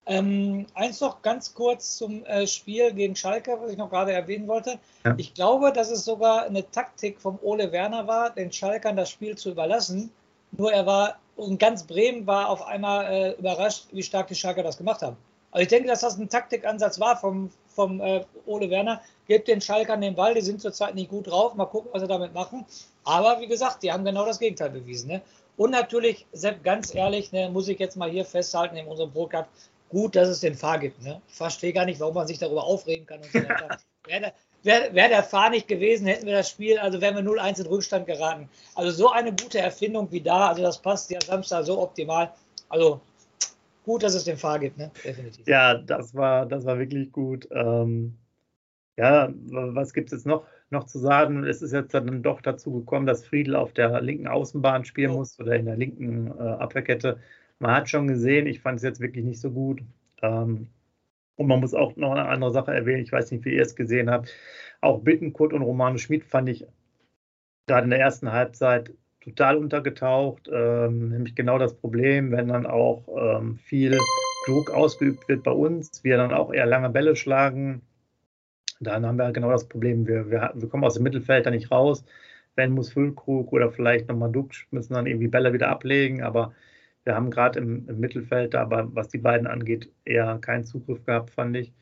ähm, 0.08 0.68
eins 0.76 1.02
noch 1.02 1.22
ganz 1.22 1.54
kurz 1.54 1.98
zum 1.98 2.24
äh, 2.26 2.46
Spiel 2.46 2.94
gegen 2.94 3.16
Schalke, 3.16 3.58
was 3.60 3.72
ich 3.72 3.78
noch 3.78 3.90
gerade 3.90 4.14
erwähnen 4.14 4.48
wollte. 4.48 4.78
Ja. 5.04 5.16
Ich 5.18 5.34
glaube, 5.34 5.72
dass 5.74 5.90
es 5.90 6.06
sogar 6.06 6.44
eine 6.44 6.70
Taktik 6.70 7.20
vom 7.20 7.40
Ole 7.42 7.72
Werner 7.72 8.08
war, 8.08 8.30
den 8.30 8.52
Schalkern 8.52 8.96
das 8.96 9.10
Spiel 9.10 9.36
zu 9.36 9.52
überlassen. 9.52 10.12
Nur 10.52 10.72
er 10.72 10.86
war, 10.86 11.20
und 11.36 11.60
ganz 11.60 11.84
Bremen 11.84 12.28
war 12.28 12.50
auf 12.50 12.62
einmal 12.66 13.06
äh, 13.06 13.32
überrascht, 13.34 13.88
wie 13.92 14.04
stark 14.04 14.28
die 14.28 14.36
Schalker 14.36 14.64
das 14.64 14.78
gemacht 14.78 15.02
haben. 15.02 15.18
Also 15.52 15.64
ich 15.64 15.70
denke, 15.70 15.88
dass 15.88 16.02
das 16.02 16.18
ein 16.18 16.30
Taktikansatz 16.30 17.00
war 17.00 17.18
vom, 17.18 17.50
vom 17.68 18.00
äh, 18.02 18.24
Ole 18.46 18.70
Werner. 18.70 19.02
Gebt 19.28 19.48
den 19.48 19.62
Schalkern 19.62 20.02
den 20.02 20.14
Ball, 20.14 20.36
die 20.36 20.42
sind 20.42 20.62
zurzeit 20.62 20.94
nicht 20.94 21.10
gut 21.10 21.28
drauf. 21.28 21.56
Mal 21.56 21.66
gucken, 21.66 21.90
was 21.94 22.02
sie 22.02 22.08
damit 22.08 22.34
machen. 22.34 22.66
Aber 23.06 23.40
wie 23.40 23.48
gesagt, 23.48 23.82
die 23.82 23.92
haben 23.92 24.06
genau 24.06 24.26
das 24.26 24.38
Gegenteil 24.38 24.70
bewiesen. 24.70 25.10
Ne? 25.10 25.22
Und 25.58 25.72
natürlich, 25.72 26.26
Sepp, 26.34 26.64
ganz 26.64 26.94
ehrlich, 26.94 27.32
ne, 27.32 27.50
muss 27.50 27.70
ich 27.70 27.80
jetzt 27.80 27.96
mal 27.96 28.10
hier 28.10 28.26
festhalten 28.26 28.76
in 28.76 28.88
unserem 28.88 29.14
Podcast, 29.14 29.50
gut, 29.96 30.18
dass 30.18 30.28
es 30.28 30.42
den 30.42 30.56
Fahr 30.56 30.78
gibt. 30.78 31.02
Ne? 31.02 31.22
Ich 31.30 31.36
verstehe 31.36 31.72
gar 31.72 31.86
nicht, 31.86 32.02
warum 32.02 32.16
man 32.16 32.28
sich 32.28 32.38
darüber 32.38 32.66
aufregen 32.66 33.06
kann 33.06 33.20
und 33.22 33.32
so 33.32 33.40
weiter. 33.40 33.78
wäre, 34.06 34.34
wäre, 34.64 34.94
wäre 34.94 35.08
der 35.08 35.24
Fahr 35.24 35.50
nicht 35.50 35.70
gewesen, 35.70 36.06
hätten 36.06 36.26
wir 36.26 36.34
das 36.34 36.50
Spiel, 36.50 36.78
also 36.78 37.00
wären 37.00 37.16
wir 37.16 37.24
0-1 37.24 37.62
in 37.62 37.68
Rückstand 37.68 38.06
geraten. 38.06 38.50
Also 38.76 38.92
so 38.92 39.10
eine 39.10 39.30
gute 39.30 39.60
Erfindung 39.60 40.12
wie 40.12 40.20
da, 40.20 40.50
also 40.50 40.62
das 40.62 40.82
passt 40.82 41.10
ja 41.12 41.22
Samstag 41.22 41.64
so 41.64 41.82
optimal. 41.82 42.34
Also 42.68 43.00
gut, 43.86 44.04
dass 44.04 44.16
es 44.16 44.26
den 44.26 44.36
Fahr 44.36 44.60
gibt, 44.60 44.78
ne? 44.78 44.92
definitiv. 45.02 45.48
Ja, 45.48 45.76
das 45.76 46.14
war, 46.14 46.46
das 46.46 46.66
war 46.66 46.78
wirklich 46.78 47.14
gut. 47.14 47.48
Ähm, 47.52 48.18
Ja, 48.98 49.30
was 49.48 49.94
gibt 49.94 50.10
es 50.10 50.20
jetzt 50.20 50.26
noch, 50.26 50.46
noch 50.72 50.86
zu 50.88 51.00
sagen? 51.00 51.46
Es 51.46 51.62
ist 51.62 51.72
jetzt 51.72 51.94
dann 51.94 52.22
doch 52.22 52.42
dazu 52.42 52.74
gekommen, 52.74 53.06
dass 53.06 53.26
Friedel 53.26 53.56
auf 53.56 53.72
der 53.72 54.02
linken 54.02 54.28
Außenbahn 54.28 54.84
spielen 54.84 55.12
ja. 55.12 55.18
muss 55.18 55.40
oder 55.40 55.56
in 55.56 55.66
der 55.66 55.78
linken 55.78 56.28
äh, 56.38 56.42
Abwehrkette. 56.42 57.18
Man 57.60 57.72
hat 57.72 57.90
schon 57.90 58.08
gesehen, 58.08 58.48
ich 58.48 58.62
fand 58.62 58.78
es 58.78 58.84
jetzt 58.84 59.00
wirklich 59.00 59.26
nicht 59.26 59.40
so 59.40 59.52
gut. 59.52 59.82
Ähm, 60.22 60.68
und 61.36 61.48
man 61.48 61.60
muss 61.60 61.74
auch 61.74 61.96
noch 61.96 62.12
eine 62.12 62.28
andere 62.28 62.52
Sache 62.52 62.74
erwähnen, 62.74 63.04
ich 63.04 63.12
weiß 63.12 63.32
nicht, 63.32 63.46
wie 63.46 63.56
ihr 63.56 63.62
es 63.62 63.76
gesehen 63.76 64.10
habt. 64.10 64.34
Auch 64.82 65.02
Bittenkurt 65.02 65.54
und 65.54 65.62
Romano 65.62 65.98
Schmid 65.98 66.24
fand 66.24 66.50
ich 66.50 66.66
gerade 67.68 67.86
in 67.86 67.90
der 67.90 68.00
ersten 68.00 68.32
Halbzeit 68.32 68.94
total 69.22 69.58
untergetaucht. 69.58 70.50
Ähm, 70.52 71.10
nämlich 71.10 71.36
genau 71.36 71.58
das 71.58 71.76
Problem, 71.76 72.32
wenn 72.32 72.48
dann 72.48 72.66
auch 72.66 73.08
ähm, 73.18 73.58
viel 73.58 73.98
Druck 74.46 74.70
ausgeübt 74.70 75.28
wird 75.28 75.44
bei 75.44 75.52
uns, 75.52 76.04
wir 76.04 76.18
dann 76.18 76.34
auch 76.34 76.54
eher 76.54 76.68
lange 76.68 76.90
Bälle 76.90 77.16
schlagen. 77.16 77.82
Dann 78.80 79.06
haben 79.06 79.18
wir 79.18 79.32
genau 79.32 79.50
das 79.52 79.68
Problem, 79.68 80.08
wir, 80.08 80.30
wir, 80.30 80.52
wir 80.54 80.70
kommen 80.70 80.84
aus 80.84 80.96
dem 80.96 81.04
Mittelfeld 81.04 81.46
da 81.46 81.52
nicht 81.52 81.72
raus. 81.72 82.06
Wenn 82.56 82.72
muss 82.72 82.94
Füllkrug 82.94 83.52
oder 83.52 83.72
vielleicht 83.72 84.08
nochmal 84.08 84.32
Duck 84.32 84.52
müssen 84.72 84.94
dann 84.94 85.08
irgendwie 85.08 85.28
Bälle 85.28 85.54
wieder 85.54 85.70
ablegen, 85.70 86.22
aber 86.22 86.54
wir 87.06 87.16
haben 87.16 87.30
gerade 87.32 87.60
im, 87.60 87.88
im, 87.88 88.00
Mittelfeld 88.00 88.54
da, 88.54 88.62
aber 88.62 88.94
was 88.96 89.10
die 89.10 89.20
beiden 89.20 89.48
angeht, 89.48 89.92
eher 90.06 90.40
keinen 90.40 90.66
Zugriff 90.66 91.06
gehabt, 91.06 91.30
fand 91.32 91.56
ich. 91.56 91.74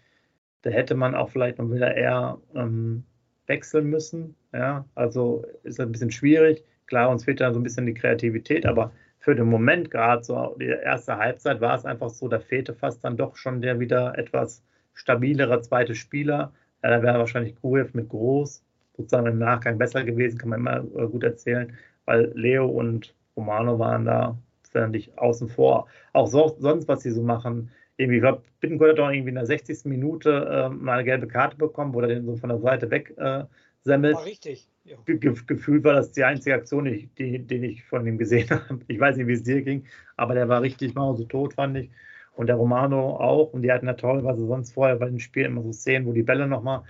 Da 0.61 0.69
hätte 0.69 0.95
man 0.95 1.15
auch 1.15 1.29
vielleicht 1.29 1.57
noch 1.57 1.71
wieder 1.71 1.95
eher 1.95 2.39
ähm, 2.55 3.05
wechseln 3.47 3.89
müssen. 3.89 4.35
Ja, 4.53 4.85
also 4.95 5.45
ist 5.63 5.79
ein 5.79 5.91
bisschen 5.91 6.11
schwierig. 6.11 6.63
Klar, 6.87 7.09
uns 7.09 7.23
fehlt 7.25 7.41
da 7.41 7.53
so 7.53 7.59
ein 7.59 7.63
bisschen 7.63 7.85
die 7.85 7.93
Kreativität, 7.93 8.65
aber 8.65 8.91
für 9.19 9.35
den 9.35 9.47
Moment 9.47 9.89
gerade 9.89 10.23
so 10.23 10.55
die 10.59 10.67
erste 10.67 11.17
Halbzeit 11.17 11.61
war 11.61 11.75
es 11.75 11.85
einfach 11.85 12.09
so, 12.09 12.27
da 12.27 12.39
fehlte 12.39 12.73
fast 12.73 13.03
dann 13.03 13.17
doch 13.17 13.37
schon 13.37 13.61
der 13.61 13.79
wieder 13.79 14.17
etwas 14.17 14.63
stabilere 14.93 15.61
zweite 15.61 15.95
Spieler. 15.95 16.53
Ja, 16.83 16.89
da 16.89 17.01
wäre 17.01 17.19
wahrscheinlich 17.19 17.55
Grujew 17.55 17.87
mit 17.93 18.09
Groß 18.09 18.63
sozusagen 18.97 19.27
im 19.27 19.39
Nachgang 19.39 19.77
besser 19.77 20.03
gewesen, 20.03 20.37
kann 20.37 20.49
man 20.49 20.59
immer 20.59 20.77
äh, 20.77 21.07
gut 21.07 21.23
erzählen, 21.23 21.73
weil 22.05 22.31
Leo 22.35 22.67
und 22.67 23.15
Romano 23.35 23.79
waren 23.79 24.05
da 24.05 24.37
ständig 24.73 25.17
außen 25.17 25.49
vor. 25.49 25.87
Auch 26.13 26.27
so, 26.27 26.55
sonst, 26.59 26.87
was 26.87 27.01
sie 27.03 27.11
so 27.11 27.21
machen, 27.21 27.69
irgendwie, 27.97 28.17
ich 28.17 28.23
glaube, 28.23 28.41
Bittencourt 28.59 28.91
hat 28.91 28.99
auch 28.99 29.11
irgendwie 29.11 29.29
in 29.29 29.35
der 29.35 29.45
60. 29.45 29.85
Minute 29.85 30.29
äh, 30.31 30.69
mal 30.69 30.93
eine 30.93 31.03
gelbe 31.03 31.27
Karte 31.27 31.57
bekommen, 31.57 31.93
wo 31.93 32.01
er 32.01 32.07
den 32.07 32.25
so 32.25 32.35
von 32.35 32.49
der 32.49 32.59
Seite 32.59 32.89
weg 32.89 33.13
äh, 33.17 33.43
semmelt. 33.83 34.15
War 34.15 34.25
richtig. 34.25 34.67
Ja. 34.85 34.97
Ge 35.05 35.17
gefühlt 35.47 35.83
war 35.83 35.93
das 35.93 36.11
die 36.11 36.23
einzige 36.23 36.55
Aktion, 36.55 36.85
die, 36.85 37.07
die, 37.17 37.39
die 37.39 37.65
ich 37.67 37.83
von 37.83 38.05
ihm 38.05 38.17
gesehen 38.17 38.49
habe. 38.49 38.79
Ich 38.87 38.99
weiß 38.99 39.15
nicht, 39.17 39.27
wie 39.27 39.33
es 39.33 39.43
dir 39.43 39.61
ging, 39.61 39.85
aber 40.17 40.33
der 40.33 40.49
war 40.49 40.61
richtig 40.61 40.93
so 40.93 41.23
tot, 41.25 41.53
fand 41.53 41.77
ich. 41.77 41.91
Und 42.35 42.47
der 42.47 42.55
Romano 42.55 43.17
auch. 43.17 43.53
Und 43.53 43.61
die 43.61 43.71
hatten 43.71 43.85
ja 43.85 43.93
toll, 43.93 44.23
weil 44.23 44.35
sie 44.35 44.47
sonst 44.47 44.73
vorher 44.73 44.95
bei 44.95 45.05
den 45.05 45.19
Spielen 45.19 45.51
immer 45.51 45.61
so 45.61 45.71
Szenen, 45.71 46.07
wo 46.07 46.13
die 46.13 46.23
Bälle 46.23 46.47
nochmal 46.47 46.81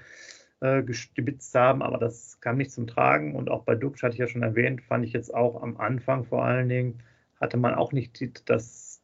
äh, 0.61 0.81
gespitzt 0.81 1.53
haben, 1.55 1.81
aber 1.81 1.97
das 1.97 2.39
kam 2.39 2.55
nicht 2.55 2.71
zum 2.71 2.87
Tragen. 2.87 3.35
Und 3.35 3.51
auch 3.51 3.63
bei 3.63 3.75
Dux, 3.75 4.01
hatte 4.01 4.13
ich 4.13 4.19
ja 4.19 4.27
schon 4.27 4.43
erwähnt, 4.43 4.81
fand 4.81 5.05
ich 5.05 5.11
jetzt 5.11 5.33
auch 5.33 5.61
am 5.61 5.75
Anfang 5.75 6.23
vor 6.23 6.45
allen 6.45 6.69
Dingen, 6.69 6.99
hatte 7.43 7.57
man 7.57 7.75
auch 7.75 7.91
nicht 7.91 8.50
das, 8.50 9.01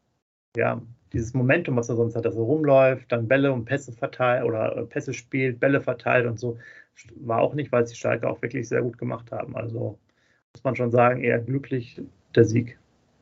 ja, 0.56 0.82
dieses 1.14 1.34
Momentum, 1.34 1.76
was 1.76 1.90
er 1.90 1.96
sonst 1.96 2.16
hat, 2.16 2.26
dass 2.26 2.36
er 2.36 2.42
rumläuft, 2.42 3.12
dann 3.12 3.28
Bälle 3.28 3.52
und 3.52 3.66
Pässe 3.66 3.92
verteilt 3.92 4.46
oder 4.46 4.78
äh, 4.78 4.84
Pässe 4.86 5.14
spielt, 5.14 5.60
Bälle 5.60 5.82
verteilt 5.82 6.26
und 6.26 6.40
so, 6.40 6.58
war 7.16 7.42
auch 7.42 7.54
nicht, 7.54 7.72
weil 7.72 7.84
es 7.84 7.92
die 7.92 7.96
Schalke 7.96 8.30
auch 8.30 8.42
wirklich 8.42 8.68
sehr 8.68 8.82
gut 8.82 8.98
gemacht 8.98 9.32
haben. 9.32 9.56
Also 9.56 9.98
muss 10.54 10.64
man 10.64 10.76
schon 10.76 10.92
sagen, 10.92 11.24
eher 11.24 11.40
glücklich 11.40 12.02
der 12.36 12.46
Sieg. 12.46 12.80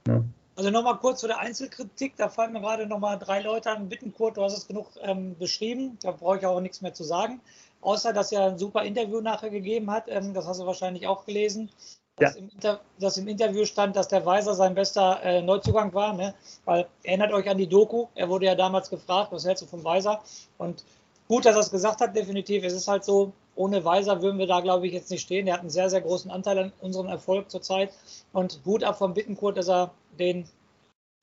Ne? 0.07 0.23
Also 0.55 0.71
nochmal 0.71 0.97
kurz 0.97 1.19
zu 1.19 1.27
der 1.27 1.39
Einzelkritik, 1.39 2.15
da 2.17 2.29
fallen 2.29 2.53
mir 2.53 2.61
gerade 2.61 2.87
nochmal 2.87 3.19
drei 3.19 3.41
Leute 3.41 3.69
an. 3.69 3.89
Bittenkurt, 3.89 4.37
du 4.37 4.41
hast 4.41 4.57
es 4.57 4.67
genug 4.67 4.87
ähm, 5.01 5.35
beschrieben, 5.37 5.97
da 6.01 6.11
brauche 6.11 6.37
ich 6.37 6.45
auch 6.45 6.59
nichts 6.61 6.81
mehr 6.81 6.93
zu 6.93 7.03
sagen. 7.03 7.39
Außer, 7.81 8.11
dass 8.11 8.31
er 8.31 8.47
ein 8.47 8.57
super 8.57 8.83
Interview 8.83 9.21
nachher 9.21 9.51
gegeben 9.51 9.91
hat, 9.91 10.05
ähm, 10.07 10.33
das 10.33 10.47
hast 10.47 10.59
du 10.59 10.65
wahrscheinlich 10.65 11.05
auch 11.07 11.25
gelesen 11.25 11.69
dass, 12.17 12.35
ja. 12.35 12.41
im 12.41 12.79
dass 12.99 13.17
im 13.17 13.27
Interview 13.27 13.65
stand, 13.65 13.95
dass 13.95 14.07
der 14.07 14.25
Weiser 14.25 14.55
sein 14.55 14.75
bester 14.75 15.21
äh, 15.23 15.41
Neuzugang 15.41 15.93
war. 15.93 16.13
Ne? 16.13 16.33
Weil 16.65 16.87
erinnert 17.03 17.31
euch 17.31 17.49
an 17.49 17.57
die 17.57 17.67
Doku, 17.67 18.07
er 18.15 18.29
wurde 18.29 18.47
ja 18.47 18.55
damals 18.55 18.89
gefragt, 18.89 19.31
was 19.31 19.45
hältst 19.45 19.63
du 19.63 19.67
vom 19.67 19.83
Weiser? 19.83 20.21
Und 20.57 20.83
gut, 21.27 21.45
dass 21.45 21.55
er 21.55 21.61
es 21.61 21.71
gesagt 21.71 22.01
hat, 22.01 22.15
definitiv. 22.15 22.63
Es 22.63 22.73
ist 22.73 22.87
halt 22.87 23.03
so, 23.05 23.33
ohne 23.55 23.85
Weiser 23.85 24.21
würden 24.21 24.39
wir 24.39 24.47
da, 24.47 24.61
glaube 24.61 24.87
ich, 24.87 24.93
jetzt 24.93 25.11
nicht 25.11 25.21
stehen. 25.21 25.47
Er 25.47 25.53
hat 25.55 25.61
einen 25.61 25.69
sehr, 25.69 25.89
sehr 25.89 26.01
großen 26.01 26.31
Anteil 26.31 26.57
an 26.57 26.73
unserem 26.81 27.07
Erfolg 27.07 27.51
zurzeit. 27.51 27.91
Und 28.33 28.63
gut 28.63 28.83
ab 28.83 28.97
vom 28.97 29.13
Bittenkurt, 29.13 29.57
dass 29.57 29.69
er 29.69 29.91
den 30.17 30.47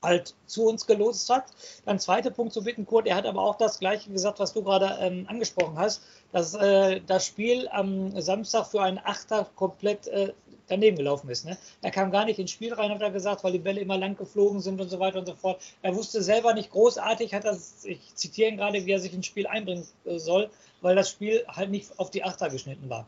halt 0.05 0.35
zu 0.45 0.67
uns 0.67 0.85
gelotst 0.85 1.29
hat. 1.29 1.45
Dann 1.85 1.99
zweiter 1.99 2.29
Punkt 2.29 2.53
zu 2.53 2.63
Bittenkurt, 2.63 3.07
er 3.07 3.15
hat 3.15 3.25
aber 3.25 3.41
auch 3.41 3.57
das 3.57 3.79
gleiche 3.79 4.11
gesagt, 4.11 4.39
was 4.39 4.53
du 4.53 4.63
gerade 4.63 4.97
ähm, 5.01 5.25
angesprochen 5.27 5.77
hast, 5.77 6.01
dass 6.31 6.53
äh, 6.53 7.01
das 7.05 7.25
Spiel 7.25 7.67
am 7.69 8.19
Samstag 8.21 8.67
für 8.67 8.81
einen 8.81 8.99
Achter 9.03 9.47
komplett 9.55 10.07
äh, 10.07 10.33
daneben 10.67 10.97
gelaufen 10.97 11.29
ist. 11.29 11.45
Ne? 11.45 11.57
Er 11.81 11.91
kam 11.91 12.11
gar 12.11 12.25
nicht 12.25 12.39
ins 12.39 12.51
Spiel 12.51 12.73
rein, 12.73 12.91
hat 12.91 13.01
er 13.01 13.11
gesagt, 13.11 13.43
weil 13.43 13.51
die 13.51 13.59
Bälle 13.59 13.81
immer 13.81 13.97
lang 13.97 14.15
geflogen 14.15 14.59
sind 14.59 14.79
und 14.81 14.89
so 14.89 14.99
weiter 14.99 15.19
und 15.19 15.25
so 15.25 15.35
fort. 15.35 15.61
Er 15.81 15.95
wusste 15.95 16.21
selber 16.21 16.53
nicht 16.53 16.71
großartig, 16.71 17.33
hat 17.33 17.45
das, 17.45 17.85
ich 17.85 17.99
zitiere 18.15 18.49
ihn 18.49 18.57
gerade, 18.57 18.85
wie 18.85 18.91
er 18.91 18.99
sich 18.99 19.13
ins 19.13 19.25
Spiel 19.25 19.47
einbringen 19.47 19.87
äh, 20.05 20.17
soll, 20.17 20.49
weil 20.81 20.95
das 20.95 21.09
Spiel 21.09 21.43
halt 21.47 21.71
nicht 21.71 21.97
auf 21.99 22.11
die 22.11 22.23
Achter 22.23 22.49
geschnitten 22.49 22.89
war. 22.89 23.07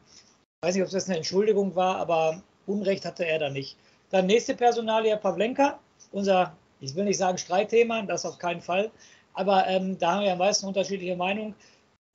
Ich 0.62 0.68
weiß 0.68 0.76
nicht, 0.76 0.84
ob 0.84 0.90
das 0.90 1.08
eine 1.08 1.18
Entschuldigung 1.18 1.76
war, 1.76 1.98
aber 1.98 2.42
Unrecht 2.66 3.06
hatte 3.06 3.26
er 3.26 3.40
da 3.40 3.50
nicht. 3.50 3.78
Dann 4.10 4.26
nächste 4.26 4.56
Personalie, 4.56 5.16
Pavlenka, 5.18 5.80
unser, 6.12 6.56
ich 6.80 6.96
will 6.96 7.06
nicht 7.06 7.18
sagen 7.18 7.38
Streitthema, 7.38 8.04
das 8.04 8.26
auf 8.26 8.38
keinen 8.38 8.62
Fall, 8.62 8.92
aber 9.34 9.68
ähm, 9.68 9.98
da 10.00 10.16
haben 10.16 10.24
wir 10.24 10.32
am 10.32 10.40
meisten 10.40 10.66
unterschiedliche 10.66 11.16
Meinungen 11.16 11.54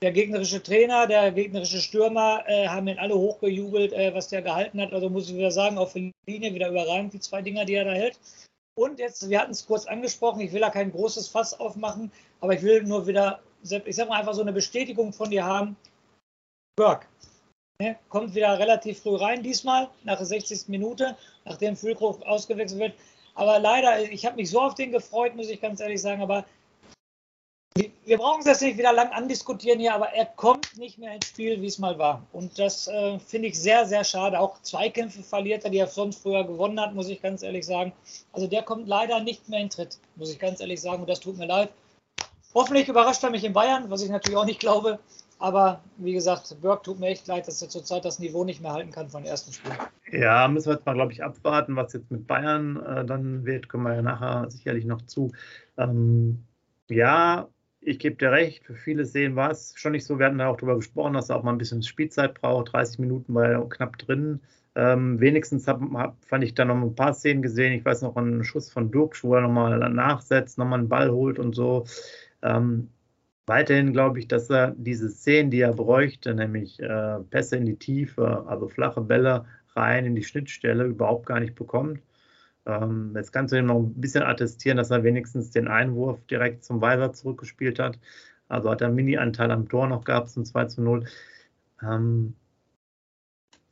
der 0.03 0.11
gegnerische 0.11 0.61
Trainer, 0.61 1.07
der 1.07 1.31
gegnerische 1.31 1.79
Stürmer 1.79 2.43
äh, 2.45 2.67
haben 2.67 2.89
ihn 2.89 2.99
alle 2.99 3.15
hochgejubelt, 3.15 3.93
äh, 3.93 4.13
was 4.13 4.27
der 4.27 4.41
gehalten 4.41 4.81
hat. 4.81 4.91
Also 4.91 5.09
muss 5.09 5.29
ich 5.29 5.35
wieder 5.35 5.51
sagen, 5.51 5.77
auf 5.77 5.93
der 5.93 6.11
Linie 6.27 6.53
wieder 6.53 6.69
überragend, 6.69 7.13
die 7.13 7.21
zwei 7.21 7.41
Dinger, 7.41 7.63
die 7.63 7.75
er 7.75 7.85
da 7.85 7.93
hält. 7.93 8.19
Und 8.75 8.99
jetzt, 8.99 9.29
wir 9.29 9.39
hatten 9.39 9.51
es 9.51 9.65
kurz 9.65 9.85
angesprochen, 9.85 10.41
ich 10.41 10.51
will 10.51 10.59
da 10.59 10.69
kein 10.69 10.91
großes 10.91 11.29
Fass 11.29 11.57
aufmachen, 11.57 12.11
aber 12.41 12.53
ich 12.53 12.61
will 12.63 12.83
nur 12.83 13.07
wieder, 13.07 13.39
ich 13.63 13.95
sag 13.95 14.09
mal 14.09 14.19
einfach 14.19 14.33
so 14.33 14.41
eine 14.41 14.51
Bestätigung 14.51 15.13
von 15.13 15.29
dir 15.29 15.45
haben. 15.45 15.77
Burke 16.75 17.07
ne, 17.79 17.97
kommt 18.09 18.35
wieder 18.35 18.59
relativ 18.59 19.01
früh 19.01 19.15
rein, 19.15 19.41
diesmal, 19.41 19.89
nach 20.03 20.17
der 20.17 20.25
60. 20.25 20.67
Minute, 20.67 21.15
nachdem 21.45 21.77
Füllkrug 21.77 22.21
ausgewechselt 22.23 22.79
wird. 22.79 22.93
Aber 23.35 23.57
leider, 23.59 24.01
ich 24.11 24.25
habe 24.25 24.35
mich 24.35 24.49
so 24.49 24.59
auf 24.59 24.75
den 24.75 24.91
gefreut, 24.91 25.35
muss 25.35 25.49
ich 25.49 25.61
ganz 25.61 25.79
ehrlich 25.79 26.01
sagen, 26.01 26.21
aber 26.21 26.45
wir 27.75 28.17
brauchen 28.17 28.41
es 28.41 28.45
jetzt 28.45 28.61
nicht 28.61 28.77
wieder 28.77 28.93
lang 28.93 29.11
andiskutieren 29.11 29.79
hier, 29.79 29.95
aber 29.95 30.09
er 30.09 30.25
kommt 30.25 30.77
nicht 30.77 30.97
mehr 30.99 31.15
ins 31.15 31.27
Spiel, 31.27 31.61
wie 31.61 31.67
es 31.67 31.79
mal 31.79 31.97
war. 31.97 32.21
Und 32.31 32.59
das 32.59 32.87
äh, 32.87 33.17
finde 33.19 33.47
ich 33.47 33.59
sehr, 33.59 33.85
sehr 33.85 34.03
schade. 34.03 34.39
Auch 34.39 34.61
Zweikämpfe 34.61 35.23
verliert 35.23 35.63
er, 35.63 35.71
die 35.71 35.79
er 35.79 35.87
sonst 35.87 36.21
früher 36.21 36.43
gewonnen 36.43 36.79
hat, 36.79 36.93
muss 36.93 37.09
ich 37.09 37.21
ganz 37.21 37.41
ehrlich 37.41 37.65
sagen. 37.65 37.93
Also 38.31 38.47
der 38.47 38.63
kommt 38.63 38.87
leider 38.87 39.19
nicht 39.21 39.49
mehr 39.49 39.59
in 39.59 39.69
Tritt, 39.69 39.97
muss 40.15 40.31
ich 40.31 40.39
ganz 40.39 40.59
ehrlich 40.59 40.81
sagen. 40.81 41.01
Und 41.01 41.09
das 41.09 41.19
tut 41.19 41.37
mir 41.37 41.47
leid. 41.47 41.69
Hoffentlich 42.53 42.87
überrascht 42.87 43.23
er 43.23 43.31
mich 43.31 43.43
in 43.43 43.53
Bayern, 43.53 43.89
was 43.89 44.03
ich 44.03 44.09
natürlich 44.09 44.37
auch 44.37 44.45
nicht 44.45 44.59
glaube. 44.59 44.99
Aber 45.39 45.81
wie 45.97 46.13
gesagt, 46.13 46.55
Burke 46.61 46.83
tut 46.83 46.99
mir 46.99 47.07
echt 47.07 47.27
leid, 47.27 47.47
dass 47.47 47.61
er 47.61 47.69
zurzeit 47.69 48.05
das 48.05 48.19
Niveau 48.19 48.43
nicht 48.43 48.61
mehr 48.61 48.73
halten 48.73 48.91
kann 48.91 49.09
von 49.09 49.25
ersten 49.25 49.51
Spiel. 49.51 49.71
Ja, 50.11 50.47
müssen 50.47 50.67
wir 50.67 50.75
jetzt 50.75 50.85
mal, 50.85 50.93
glaube 50.93 51.11
ich, 51.11 51.23
abwarten, 51.23 51.75
was 51.75 51.93
jetzt 51.93 52.11
mit 52.11 52.27
Bayern 52.27 52.77
äh, 52.85 53.03
dann 53.03 53.43
wird. 53.45 53.67
Kommen 53.67 53.85
wir 53.85 53.95
ja 53.95 54.01
nachher 54.03 54.51
sicherlich 54.51 54.85
noch 54.85 55.01
zu. 55.01 55.31
Ähm, 55.77 56.45
ja, 56.87 57.47
ich 57.85 57.99
gebe 57.99 58.15
dir 58.15 58.31
recht, 58.31 58.63
für 58.65 58.75
viele 58.75 59.05
sehen 59.05 59.35
war 59.35 59.51
es 59.51 59.73
schon 59.75 59.91
nicht 59.91 60.05
so. 60.05 60.19
Wir 60.19 60.27
hatten 60.27 60.37
da 60.37 60.47
auch 60.47 60.57
darüber 60.57 60.75
gesprochen, 60.75 61.13
dass 61.13 61.29
er 61.29 61.37
auch 61.37 61.43
mal 61.43 61.51
ein 61.51 61.57
bisschen 61.57 61.83
Spielzeit 61.83 62.33
braucht. 62.35 62.73
30 62.73 62.99
Minuten 62.99 63.33
war 63.33 63.49
er 63.49 63.69
knapp 63.69 63.97
drin. 63.97 64.39
Ähm, 64.75 65.19
wenigstens 65.19 65.67
hab, 65.67 65.81
hab, 65.93 66.23
fand 66.25 66.43
ich 66.43 66.55
da 66.55 66.65
noch 66.65 66.75
ein 66.75 66.95
paar 66.95 67.13
Szenen 67.13 67.41
gesehen. 67.41 67.73
Ich 67.73 67.85
weiß 67.85 68.01
noch 68.01 68.15
einen 68.15 68.43
Schuss 68.43 68.71
von 68.71 68.91
Durksch, 68.91 69.23
wo 69.23 69.35
er 69.35 69.41
nochmal 69.41 69.77
nachsetzt, 69.89 70.57
nochmal 70.57 70.79
einen 70.79 70.89
Ball 70.89 71.11
holt 71.11 71.39
und 71.39 71.53
so. 71.53 71.85
Ähm, 72.41 72.89
weiterhin 73.45 73.93
glaube 73.93 74.19
ich, 74.19 74.27
dass 74.27 74.49
er 74.49 74.71
diese 74.77 75.09
Szenen, 75.09 75.51
die 75.51 75.61
er 75.61 75.73
bräuchte, 75.73 76.33
nämlich 76.33 76.79
äh, 76.79 77.19
Pässe 77.29 77.57
in 77.57 77.65
die 77.65 77.77
Tiefe, 77.77 78.45
also 78.47 78.67
flache 78.67 79.01
Bälle 79.01 79.45
rein 79.75 80.05
in 80.05 80.15
die 80.15 80.23
Schnittstelle, 80.23 80.85
überhaupt 80.85 81.25
gar 81.25 81.39
nicht 81.39 81.55
bekommt. 81.55 81.99
Ähm, 82.65 83.13
jetzt 83.15 83.31
kannst 83.31 83.53
du 83.53 83.57
ihm 83.57 83.65
noch 83.65 83.79
ein 83.79 83.99
bisschen 83.99 84.23
attestieren, 84.23 84.77
dass 84.77 84.91
er 84.91 85.03
wenigstens 85.03 85.51
den 85.51 85.67
Einwurf 85.67 86.25
direkt 86.27 86.63
zum 86.63 86.81
Weiser 86.81 87.13
zurückgespielt 87.13 87.79
hat. 87.79 87.99
Also 88.47 88.69
hat 88.69 88.81
er 88.81 88.87
einen 88.87 88.95
Mini-Anteil 88.95 89.51
am 89.51 89.67
Tor 89.67 89.87
noch 89.87 90.03
gehabt 90.05 90.29
zum 90.29 90.45
2 90.45 90.65
zu 90.65 90.81
0. 90.81 91.05
Ähm, 91.81 92.35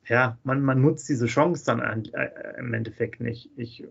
ja, 0.08 0.38
man, 0.44 0.62
man, 0.62 0.82
nutzt 0.82 1.08
diese 1.08 1.28
Chance 1.28 1.64
dann 1.66 2.06
äh, 2.14 2.58
im 2.58 2.74
Endeffekt 2.74 3.22
nicht. 3.22 3.50
Ich, 3.56 3.88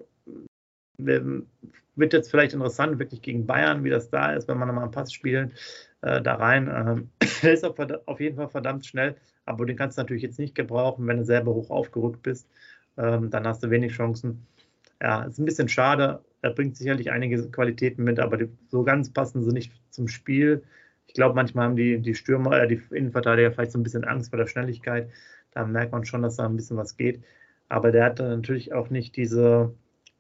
wird 0.99 2.13
jetzt 2.13 2.31
vielleicht 2.31 2.53
interessant, 2.53 2.99
wirklich 2.99 3.23
gegen 3.23 3.47
Bayern, 3.47 3.85
wie 3.85 3.91
das 3.91 4.11
da 4.11 4.35
ist, 4.35 4.49
wenn 4.49 4.59
man 4.59 4.69
nochmal 4.69 4.85
einen 4.85 4.93
Pass 4.93 5.13
spielt, 5.13 5.53
äh, 6.03 6.21
da 6.21 6.35
rein. 6.35 6.69
Ähm, 6.69 7.11
der 7.43 7.53
ist 7.53 7.65
auf, 7.65 7.77
auf, 8.07 8.21
jeden 8.21 8.37
Fall 8.37 8.49
verdammt 8.49 8.87
schnell, 8.87 9.17
aber 9.47 9.65
den 9.67 9.77
kannst 9.77 9.97
du 9.97 10.03
natürlich 10.03 10.23
jetzt 10.23 10.39
nicht 10.39 10.55
gebrauchen, 10.55 11.07
wenn 11.07 11.19
du 11.19 11.25
selber 11.25 11.55
hoch 11.55 11.71
aufgerückt 11.71 12.23
bist. 12.23 12.49
Ähm, 12.97 13.31
dann 13.31 13.47
hast 13.47 13.63
du 13.63 13.71
wenig 13.71 13.93
Chancen 13.93 14.47
ja, 15.01 15.23
ist 15.23 15.39
ein 15.39 15.45
bisschen 15.45 15.69
schade. 15.69 16.25
Er 16.43 16.51
bringt 16.51 16.77
sicherlich 16.77 17.11
einige 17.11 17.51
Qualitäten 17.51 18.05
mit, 18.05 18.19
aber 18.19 18.39
so 18.69 18.83
ganz 18.85 19.13
passen 19.13 19.43
sie 19.43 19.53
nicht 19.53 19.73
zum 19.91 20.09
Spiel. 20.09 20.63
Ich 21.07 21.15
glaube, 21.15 21.35
manchmal 21.35 21.67
haben 21.67 21.77
die, 21.77 21.99
die 21.99 22.15
Stürmer, 22.15 22.63
äh, 22.63 22.69
die 22.69 22.81
Innenverteidiger 22.91 23.53
vielleicht 23.53 23.73
so 23.73 23.79
ein 23.79 23.83
bisschen 23.83 24.05
Angst 24.05 24.31
vor 24.31 24.39
der 24.39 24.47
Schnelligkeit. 24.47 25.11
Da 25.53 25.67
merkt 25.67 25.93
man 25.93 26.05
schon, 26.05 26.23
dass 26.23 26.37
da 26.37 26.47
ein 26.47 26.57
bisschen 26.57 26.77
was 26.77 26.97
geht. 26.97 27.23
Aber 27.69 27.93
der 27.93 28.05
hat 28.05 28.19
natürlich 28.19 28.73
auch 28.73 28.91
nicht 28.91 29.17
diese, 29.17 29.75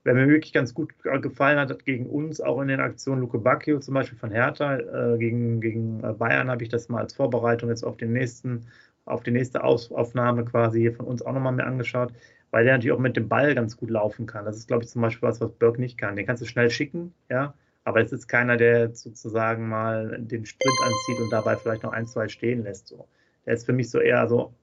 wer 0.04 0.14
mir 0.14 0.28
wirklich 0.28 0.52
ganz 0.52 0.74
gut 0.74 0.92
gefallen 0.98 1.58
hat, 1.58 1.70
hat 1.70 1.84
gegen 1.84 2.06
uns, 2.06 2.40
auch 2.40 2.60
in 2.60 2.68
den 2.68 2.80
Aktionen 2.80 3.20
Luke 3.20 3.38
Bacchio 3.38 3.78
zum 3.80 3.94
Beispiel 3.94 4.18
von 4.18 4.30
Hertha, 4.30 4.78
äh, 4.78 5.18
gegen, 5.18 5.60
gegen 5.60 6.00
Bayern 6.18 6.50
habe 6.50 6.62
ich 6.62 6.68
das 6.68 6.88
mal 6.88 7.00
als 7.00 7.14
Vorbereitung 7.14 7.68
jetzt 7.68 7.84
auf 7.84 7.96
den 7.96 8.12
nächsten, 8.12 8.66
auf 9.04 9.22
die 9.22 9.32
nächste 9.32 9.64
Aufnahme 9.64 10.44
quasi 10.44 10.80
hier 10.80 10.94
von 10.94 11.06
uns 11.06 11.22
auch 11.22 11.32
nochmal 11.32 11.52
mehr 11.52 11.66
angeschaut, 11.66 12.12
weil 12.50 12.64
der 12.64 12.74
natürlich 12.74 12.92
auch 12.92 13.00
mit 13.00 13.16
dem 13.16 13.28
Ball 13.28 13.54
ganz 13.54 13.76
gut 13.76 13.90
laufen 13.90 14.26
kann. 14.26 14.44
Das 14.44 14.56
ist, 14.56 14.68
glaube 14.68 14.84
ich, 14.84 14.90
zum 14.90 15.02
Beispiel 15.02 15.28
was, 15.28 15.40
was 15.40 15.52
Burke 15.52 15.80
nicht 15.80 15.98
kann. 15.98 16.16
Den 16.16 16.26
kannst 16.26 16.42
du 16.42 16.46
schnell 16.46 16.70
schicken, 16.70 17.14
ja, 17.28 17.54
aber 17.84 18.00
es 18.00 18.12
ist 18.12 18.28
keiner, 18.28 18.56
der 18.56 18.94
sozusagen 18.94 19.68
mal 19.68 20.18
den 20.20 20.46
Sprint 20.46 20.78
anzieht 20.82 21.20
und 21.24 21.30
dabei 21.30 21.56
vielleicht 21.56 21.82
noch 21.82 21.92
ein, 21.92 22.06
zwei 22.06 22.28
stehen 22.28 22.62
lässt. 22.62 22.88
So. 22.88 23.08
Der 23.46 23.54
ist 23.54 23.66
für 23.66 23.72
mich 23.72 23.90
so 23.90 24.00
eher 24.00 24.28
so 24.28 24.54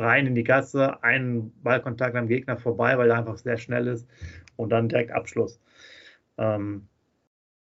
rein 0.00 0.26
in 0.26 0.34
die 0.34 0.44
Gasse, 0.44 1.02
einen 1.02 1.52
Ballkontakt 1.62 2.16
am 2.16 2.28
Gegner 2.28 2.56
vorbei, 2.56 2.98
weil 2.98 3.10
er 3.10 3.18
einfach 3.18 3.38
sehr 3.38 3.58
schnell 3.58 3.86
ist 3.86 4.06
und 4.56 4.70
dann 4.70 4.88
direkt 4.88 5.12
Abschluss. 5.12 5.60
Ähm, 6.38 6.88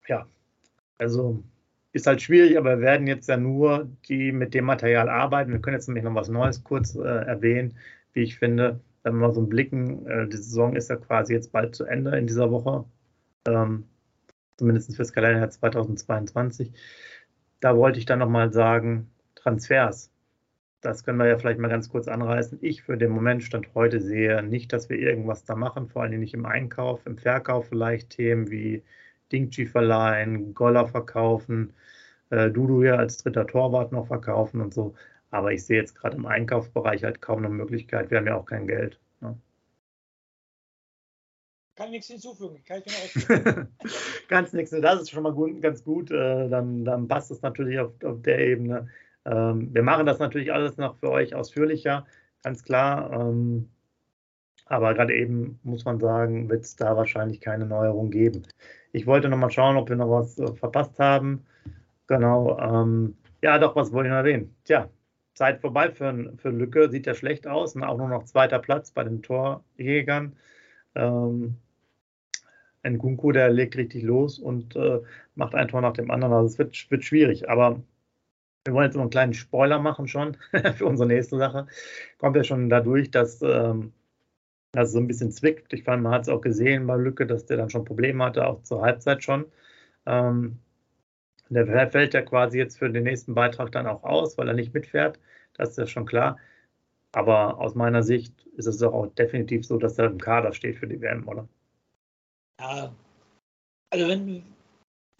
ja, 0.08 0.26
also 0.98 1.42
ist 1.92 2.06
halt 2.06 2.22
schwierig, 2.22 2.58
aber 2.58 2.78
wir 2.78 2.80
werden 2.80 3.06
jetzt 3.06 3.28
ja 3.28 3.36
nur 3.36 3.88
die 4.08 4.32
mit 4.32 4.52
dem 4.54 4.64
Material 4.64 5.08
arbeiten. 5.08 5.52
Wir 5.52 5.60
können 5.60 5.76
jetzt 5.76 5.86
nämlich 5.86 6.04
noch 6.04 6.14
was 6.14 6.28
Neues 6.28 6.64
kurz 6.64 6.96
äh, 6.96 7.02
erwähnen, 7.02 7.76
wie 8.12 8.22
ich 8.22 8.38
finde. 8.38 8.80
Wenn 9.04 9.14
wir 9.14 9.28
mal 9.28 9.34
so 9.34 9.40
einen 9.40 9.48
blicken, 9.48 10.06
äh, 10.06 10.26
die 10.28 10.36
Saison 10.36 10.74
ist 10.74 10.90
ja 10.90 10.96
quasi 10.96 11.34
jetzt 11.34 11.52
bald 11.52 11.76
zu 11.76 11.84
Ende 11.84 12.16
in 12.18 12.26
dieser 12.26 12.50
Woche. 12.50 12.84
Ähm, 13.46 13.84
zumindest 14.56 14.94
fürs 14.96 15.12
Kalenderjahr 15.12 15.50
2022. 15.50 16.72
Da 17.60 17.76
wollte 17.76 17.98
ich 17.98 18.06
dann 18.06 18.18
nochmal 18.18 18.52
sagen, 18.52 19.10
Transfers. 19.36 20.10
Das 20.80 21.04
können 21.04 21.18
wir 21.18 21.26
ja 21.26 21.38
vielleicht 21.38 21.60
mal 21.60 21.68
ganz 21.68 21.88
kurz 21.88 22.08
anreißen. 22.08 22.58
Ich 22.60 22.82
für 22.82 22.98
den 22.98 23.10
Moment 23.10 23.42
stand 23.42 23.74
heute 23.74 24.00
sehe 24.00 24.42
nicht, 24.42 24.72
dass 24.72 24.90
wir 24.90 24.98
irgendwas 24.98 25.44
da 25.44 25.54
machen, 25.54 25.88
vor 25.88 26.02
allem 26.02 26.20
nicht 26.20 26.34
im 26.34 26.44
Einkauf, 26.44 27.06
im 27.06 27.16
Verkauf 27.16 27.68
vielleicht 27.68 28.10
Themen 28.10 28.50
wie 28.50 28.82
Dingchi 29.32 29.66
verleihen, 29.66 30.54
Goller 30.54 30.86
verkaufen, 30.86 31.72
äh, 32.30 32.50
Dudu 32.50 32.82
hier 32.82 32.98
als 32.98 33.16
dritter 33.18 33.46
Torwart 33.46 33.92
noch 33.92 34.08
verkaufen 34.08 34.60
und 34.60 34.74
so. 34.74 34.94
Aber 35.34 35.52
ich 35.52 35.66
sehe 35.66 35.80
jetzt 35.80 35.96
gerade 35.96 36.16
im 36.16 36.26
Einkaufsbereich 36.26 37.02
halt 37.02 37.20
kaum 37.20 37.38
eine 37.38 37.48
Möglichkeit. 37.48 38.08
Wir 38.08 38.18
haben 38.18 38.26
ja 38.28 38.36
auch 38.36 38.46
kein 38.46 38.68
Geld. 38.68 39.00
Ne? 39.20 39.36
Kann 41.74 41.90
nichts 41.90 42.06
hinzufügen. 42.06 42.62
Kann 42.64 42.82
ich 42.86 43.28
mir 43.28 43.68
ganz 44.28 44.52
nichts. 44.52 44.70
Das 44.70 45.02
ist 45.02 45.10
schon 45.10 45.24
mal 45.24 45.32
gut, 45.32 45.60
ganz 45.60 45.82
gut. 45.82 46.12
Äh, 46.12 46.48
dann, 46.48 46.84
dann 46.84 47.08
passt 47.08 47.32
es 47.32 47.42
natürlich 47.42 47.80
auf, 47.80 47.90
auf 48.04 48.22
der 48.22 48.38
Ebene. 48.38 48.86
Ähm, 49.24 49.74
wir 49.74 49.82
machen 49.82 50.06
das 50.06 50.20
natürlich 50.20 50.52
alles 50.52 50.76
noch 50.76 50.98
für 50.98 51.10
euch 51.10 51.34
ausführlicher, 51.34 52.06
ganz 52.44 52.62
klar. 52.62 53.10
Ähm, 53.12 53.68
aber 54.66 54.94
gerade 54.94 55.16
eben 55.16 55.58
muss 55.64 55.84
man 55.84 55.98
sagen, 55.98 56.48
wird 56.48 56.62
es 56.62 56.76
da 56.76 56.96
wahrscheinlich 56.96 57.40
keine 57.40 57.66
Neuerung 57.66 58.12
geben. 58.12 58.46
Ich 58.92 59.08
wollte 59.08 59.28
noch 59.28 59.36
mal 59.38 59.50
schauen, 59.50 59.76
ob 59.76 59.88
wir 59.88 59.96
noch 59.96 60.10
was 60.10 60.38
äh, 60.38 60.54
verpasst 60.54 61.00
haben. 61.00 61.44
Genau. 62.06 62.56
Ähm, 62.60 63.16
ja, 63.42 63.58
doch, 63.58 63.74
was 63.74 63.90
wollte 63.90 64.06
ich 64.06 64.12
noch 64.12 64.18
erwähnen? 64.18 64.54
Tja, 64.62 64.88
Zeit 65.34 65.60
vorbei 65.60 65.90
für, 65.90 66.32
für 66.38 66.50
Lücke. 66.50 66.90
Sieht 66.90 67.06
ja 67.06 67.14
schlecht 67.14 67.46
aus. 67.46 67.74
Und 67.76 67.84
auch 67.84 67.98
nur 67.98 68.08
noch 68.08 68.24
zweiter 68.24 68.58
Platz 68.58 68.90
bei 68.90 69.04
den 69.04 69.22
Torjägern. 69.22 70.36
Ähm, 70.94 71.56
Nkunku, 72.84 73.32
der 73.32 73.50
legt 73.50 73.76
richtig 73.76 74.02
los 74.02 74.38
und 74.38 74.76
äh, 74.76 75.00
macht 75.34 75.54
ein 75.54 75.68
Tor 75.68 75.80
nach 75.80 75.94
dem 75.94 76.10
anderen. 76.10 76.34
Also 76.34 76.46
es 76.46 76.58
wird, 76.58 76.90
wird 76.90 77.04
schwierig, 77.04 77.48
aber 77.48 77.82
wir 78.64 78.74
wollen 78.74 78.86
jetzt 78.86 78.94
noch 78.94 79.02
einen 79.02 79.10
kleinen 79.10 79.34
Spoiler 79.34 79.78
machen 79.78 80.08
schon 80.08 80.36
für 80.76 80.86
unsere 80.86 81.08
nächste 81.08 81.38
Sache. 81.38 81.66
Kommt 82.18 82.36
ja 82.36 82.44
schon 82.44 82.68
dadurch, 82.70 83.10
dass 83.10 83.42
ähm, 83.42 83.92
das 84.72 84.92
so 84.92 84.98
ein 84.98 85.06
bisschen 85.06 85.32
zwickt. 85.32 85.72
Ich 85.72 85.84
fand, 85.84 86.02
man 86.02 86.12
hat 86.12 86.22
es 86.22 86.28
auch 86.28 86.40
gesehen 86.40 86.86
bei 86.86 86.96
Lücke, 86.96 87.26
dass 87.26 87.46
der 87.46 87.58
dann 87.58 87.70
schon 87.70 87.84
Probleme 87.84 88.24
hatte, 88.24 88.46
auch 88.46 88.62
zur 88.62 88.82
Halbzeit 88.82 89.22
schon. 89.22 89.46
Ähm, 90.06 90.58
der 91.54 91.90
fällt 91.90 92.14
ja 92.14 92.22
quasi 92.22 92.58
jetzt 92.58 92.78
für 92.78 92.90
den 92.90 93.04
nächsten 93.04 93.34
Beitrag 93.34 93.72
dann 93.72 93.86
auch 93.86 94.02
aus, 94.02 94.36
weil 94.36 94.48
er 94.48 94.54
nicht 94.54 94.74
mitfährt. 94.74 95.18
Das 95.54 95.70
ist 95.70 95.78
ja 95.78 95.86
schon 95.86 96.06
klar. 96.06 96.38
Aber 97.12 97.58
aus 97.58 97.74
meiner 97.74 98.02
Sicht 98.02 98.46
ist 98.56 98.66
es 98.66 98.78
doch 98.78 98.92
auch 98.92 99.06
definitiv 99.06 99.64
so, 99.64 99.78
dass 99.78 99.98
er 99.98 100.06
im 100.06 100.18
Kader 100.18 100.52
steht 100.52 100.76
für 100.76 100.88
die 100.88 101.00
WM, 101.00 101.28
oder? 101.28 101.48
Ja, 102.60 102.92
also 103.90 104.08
wenn, 104.08 104.42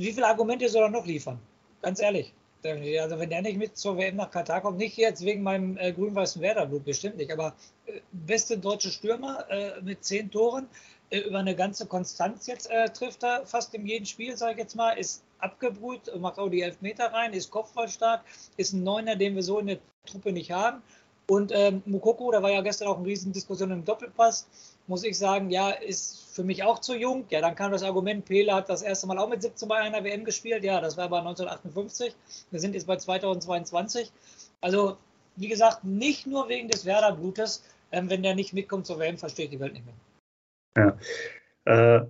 wie 0.01 0.12
viele 0.12 0.27
Argumente 0.27 0.68
soll 0.68 0.83
er 0.83 0.90
noch 0.90 1.07
liefern? 1.07 1.38
Ganz 1.83 2.01
ehrlich. 2.01 2.35
Also 2.64 3.18
wenn 3.18 3.31
er 3.31 3.42
nicht 3.42 3.59
mit 3.59 3.77
zur 3.77 3.99
WM 3.99 4.16
nach 4.16 4.31
Katar 4.31 4.62
kommt, 4.62 4.79
nicht 4.79 4.97
jetzt 4.97 5.25
wegen 5.25 5.42
meinem 5.42 5.77
äh, 5.77 5.92
grün-weißen 5.92 6.40
Werderblut, 6.40 6.85
bestimmt 6.85 7.18
nicht, 7.18 7.31
aber 7.31 7.55
äh, 7.87 8.01
beste 8.12 8.57
deutsche 8.59 8.88
Stürmer 8.90 9.44
äh, 9.51 9.83
mit 9.83 10.03
zehn 10.03 10.31
Toren, 10.31 10.66
über 11.11 11.38
eine 11.38 11.55
ganze 11.55 11.87
Konstanz 11.87 12.47
jetzt 12.47 12.71
äh, 12.71 12.88
trifft 12.88 13.23
er 13.23 13.47
fast 13.47 13.75
in 13.75 13.87
jedem 13.87 14.07
Spiel, 14.07 14.37
sage 14.37 14.53
ich 14.53 14.59
jetzt 14.59 14.77
mal, 14.77 14.93
ist 14.93 15.23
abgebrüht, 15.38 16.11
macht 16.19 16.38
auch 16.38 16.49
die 16.49 16.62
Elfmeter 16.62 17.12
rein, 17.12 17.33
ist 17.33 17.51
kopfballstark, 17.51 18.23
ist 18.57 18.73
ein 18.73 18.83
Neuner, 18.83 19.17
den 19.17 19.35
wir 19.35 19.43
so 19.43 19.59
in 19.59 19.67
der 19.67 19.79
Truppe 20.07 20.33
nicht 20.33 20.51
haben. 20.51 20.83
Und 21.27 21.53
ähm, 21.55 21.83
Mukoko, 21.87 22.31
da 22.31 22.43
war 22.43 22.51
ja 22.51 22.61
gestern 22.61 22.88
auch 22.88 22.99
eine 22.99 23.07
riesen 23.07 23.33
Diskussion 23.33 23.71
im 23.71 23.85
Doppelpass, 23.85 24.47
muss 24.87 25.05
ich 25.05 25.17
sagen, 25.17 25.49
ja, 25.51 25.71
ist 25.71 26.25
für 26.33 26.45
mich 26.45 26.62
auch 26.62 26.81
zu 26.81 26.95
jung. 26.95 27.25
Ja, 27.31 27.40
dann 27.40 27.55
kam 27.55 27.73
das 27.73 27.83
Argument, 27.83 28.25
Pele 28.25 28.55
hat 28.55 28.69
das 28.69 28.83
erste 28.83 29.07
Mal 29.07 29.19
auch 29.19 29.29
mit 29.29 29.40
17 29.40 29.67
bei 29.67 29.77
einer 29.77 30.05
WM 30.05 30.25
gespielt. 30.25 30.64
Ja, 30.64 30.81
das 30.81 30.99
war 30.99 31.05
aber 31.05 31.19
1958. 31.21 32.14
Wir 32.51 32.61
sind 32.61 32.75
jetzt 32.75 32.87
bei 32.87 32.97
2022. 32.97 34.12
Also, 34.61 34.99
wie 35.37 35.49
gesagt, 35.49 35.85
nicht 35.85 36.27
nur 36.27 36.49
wegen 36.49 36.69
des 36.69 36.85
Werder-Blutes. 36.85 37.62
Ähm, 37.93 38.11
wenn 38.11 38.23
der 38.23 38.35
nicht 38.35 38.53
mitkommt 38.53 38.87
zur 38.87 38.99
WM, 38.99 39.17
verstehe 39.17 39.47
ich 39.47 39.51
die 39.53 39.61
Welt 39.61 39.73
nicht 39.73 39.87
mehr. 39.87 39.95
Ja. 40.77 40.99
Äh, 41.65 42.07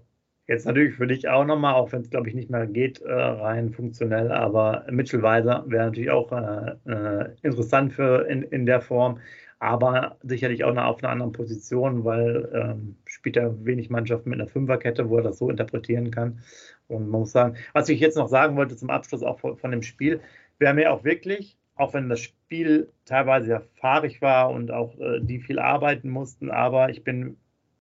Jetzt 0.46 0.66
natürlich 0.66 0.94
für 0.96 1.06
dich 1.06 1.26
auch 1.28 1.46
nochmal, 1.46 1.74
auch 1.74 1.92
wenn 1.92 2.02
es 2.02 2.10
glaube 2.10 2.28
ich 2.28 2.34
nicht 2.34 2.50
mehr 2.50 2.66
geht, 2.66 3.00
äh, 3.00 3.12
rein 3.12 3.72
funktionell, 3.72 4.30
aber 4.30 4.84
Mitchell 4.90 5.22
Weiser 5.22 5.64
wäre 5.66 5.86
natürlich 5.86 6.10
auch 6.10 6.30
äh, 6.32 6.74
äh, 6.86 7.30
interessant 7.42 7.94
für 7.94 8.26
in, 8.28 8.42
in 8.42 8.66
der 8.66 8.82
Form, 8.82 9.20
aber 9.58 10.18
sicherlich 10.22 10.62
auch 10.64 10.76
auf 10.76 11.02
einer 11.02 11.12
anderen 11.12 11.32
Position, 11.32 12.04
weil 12.04 12.50
ähm, 12.52 12.96
spielt 13.06 13.38
er 13.38 13.64
wenig 13.64 13.88
Mannschaften 13.88 14.28
mit 14.28 14.38
einer 14.38 14.48
Fünferkette, 14.48 15.08
wo 15.08 15.16
er 15.16 15.22
das 15.22 15.38
so 15.38 15.48
interpretieren 15.48 16.10
kann. 16.10 16.40
Und 16.88 17.08
man 17.08 17.20
muss 17.20 17.32
sagen, 17.32 17.56
was 17.72 17.88
ich 17.88 18.00
jetzt 18.00 18.16
noch 18.18 18.28
sagen 18.28 18.56
wollte 18.56 18.76
zum 18.76 18.90
Abschluss 18.90 19.22
auch 19.22 19.40
von, 19.40 19.56
von 19.56 19.70
dem 19.70 19.82
Spiel, 19.82 20.20
haben 20.62 20.78
ja 20.78 20.90
auch 20.90 21.04
wirklich, 21.04 21.58
auch 21.74 21.94
wenn 21.94 22.08
das 22.10 22.20
Spiel 22.20 22.90
teilweise 23.06 23.50
ja 23.50 23.62
fahrig 23.80 24.20
war 24.20 24.50
und 24.50 24.70
auch 24.70 24.98
äh, 24.98 25.20
die 25.22 25.40
viel 25.40 25.58
arbeiten 25.58 26.10
mussten, 26.10 26.50
aber 26.50 26.90
ich 26.90 27.02
bin 27.04 27.36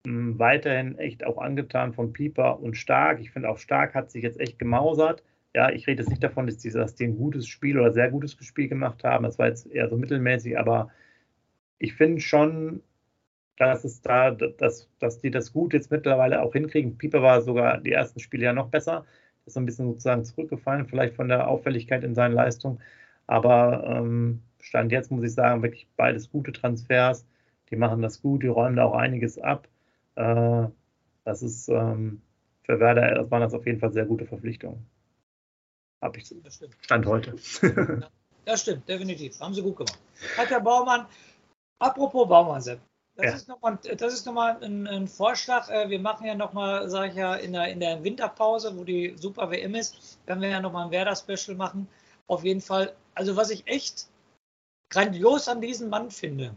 weiterhin 0.05 0.99
echt 0.99 1.25
auch 1.25 1.39
angetan 1.39 1.93
von 1.93 2.13
Pieper 2.13 2.61
und 2.61 2.77
Stark. 2.77 3.21
Ich 3.21 3.31
finde 3.31 3.49
auch 3.49 3.59
Stark 3.59 3.95
hat 3.95 4.11
sich 4.11 4.23
jetzt 4.23 4.41
echt 4.41 4.59
gemausert. 4.59 5.23
Ja, 5.55 5.71
ich 5.71 5.87
rede 5.87 6.03
jetzt 6.03 6.11
nicht 6.11 6.23
davon, 6.23 6.47
dass 6.47 6.59
die, 6.59 6.71
dass 6.71 6.95
die 6.95 7.05
ein 7.05 7.17
gutes 7.17 7.47
Spiel 7.49 7.79
oder 7.79 7.93
sehr 7.93 8.11
gutes 8.11 8.37
Spiel 8.45 8.69
gemacht 8.69 9.05
haben. 9.05 9.25
Das 9.25 9.39
war 9.39 9.49
jetzt 9.49 9.67
eher 9.67 9.89
so 9.89 9.97
mittelmäßig, 9.97 10.59
aber 10.59 10.91
ich 11.79 11.95
finde 11.95 12.21
schon, 12.21 12.83
dass 13.57 13.85
es 13.85 14.01
da, 14.03 14.31
dass, 14.31 14.89
dass 15.01 15.19
die 15.21 15.31
das 15.31 15.53
gut 15.53 15.75
jetzt 15.75 15.91
mittlerweile 15.91 16.43
auch 16.43 16.53
hinkriegen. 16.55 16.97
Pieper 16.99 17.23
war 17.23 17.43
sogar 17.43 17.79
die 17.79 17.93
ersten 17.93 18.21
Spiele 18.21 18.47
ja 18.47 18.53
noch 18.53 18.69
besser. 18.71 19.05
Ist 19.47 19.55
so 19.55 19.61
ein 19.61 19.67
bisschen 19.67 19.89
sozusagen 19.89 20.25
zurückgefallen, 20.25 20.87
vielleicht 20.87 21.17
von 21.17 21.29
der 21.29 21.49
Auffälligkeit 21.49 22.05
in 22.05 22.15
seinen 22.15 22.35
Leistungen. 22.35 22.81
Aber 23.27 23.85
ähm, 23.87 24.43
Stand 24.61 24.93
jetzt 24.93 25.11
muss 25.11 25.25
ich 25.25 25.35
sagen, 25.35 25.63
wirklich 25.63 25.89
beides 25.97 26.31
gute 26.31 26.53
Transfers. 26.53 27.27
Die 27.71 27.77
machen 27.77 28.03
das 28.03 28.23
gut, 28.23 28.43
die 28.43 28.49
räumen 28.49 28.77
da 28.77 28.85
auch 28.85 28.95
einiges 28.95 29.39
ab. 29.39 29.69
Äh, 30.17 30.69
das 31.25 31.43
ist 31.43 31.69
ähm, 31.69 32.23
für 32.63 32.81
Werder 32.81 33.15
das 33.15 33.31
waren 33.31 33.41
das 33.43 33.55
auf 33.55 33.67
jeden 33.67 33.81
Fall 33.81 33.93
sehr 33.93 34.07
gute 34.07 34.27
Verpflichtungen. 34.27 34.87
Habe 36.03 36.19
ich 36.19 36.35
Stand 36.81 37.07
heute. 37.07 37.35
das 38.45 38.63
stimmt, 38.63 38.89
definitiv. 38.89 39.39
Haben 39.39 39.55
sie 39.55 39.63
gut 39.63 39.77
gemacht. 39.77 39.99
Hat 40.37 40.51
der 40.51 40.61
Baumann, 40.61 41.07
apropos 41.79 42.27
Baumann, 42.27 42.63
Sepp, 42.63 42.81
das 43.17 43.27
ja. 43.27 43.33
ist 43.35 43.49
nochmal 43.49 43.75
noch 44.55 44.63
ein, 44.63 44.87
ein, 44.87 45.09
Vorschlag. 45.09 45.69
Äh, 45.69 45.91
wir 45.91 45.99
machen 45.99 46.27
ja 46.27 46.35
nochmal, 46.35 46.89
sage 46.89 47.11
ich 47.11 47.17
ja, 47.17 47.35
in 47.35 47.53
der, 47.53 47.69
in 47.69 47.81
der 47.81 48.03
Winterpause, 48.03 48.77
wo 48.77 48.85
die 48.85 49.15
Super 49.17 49.51
WM 49.51 49.75
ist, 49.75 50.19
werden 50.27 50.41
wir 50.41 50.49
ja 50.49 50.61
nochmal 50.61 50.87
ein 50.87 50.91
Werder-Special 50.91 51.57
machen. 51.57 51.87
Auf 52.29 52.45
jeden 52.45 52.61
Fall. 52.61 52.95
Also, 53.15 53.37
was 53.37 53.51
ich 53.51 53.67
echt 53.67 54.09
grandios 54.89 55.49
an 55.49 55.61
diesem 55.61 55.91
Mann 55.91 56.11
finde, 56.11 56.57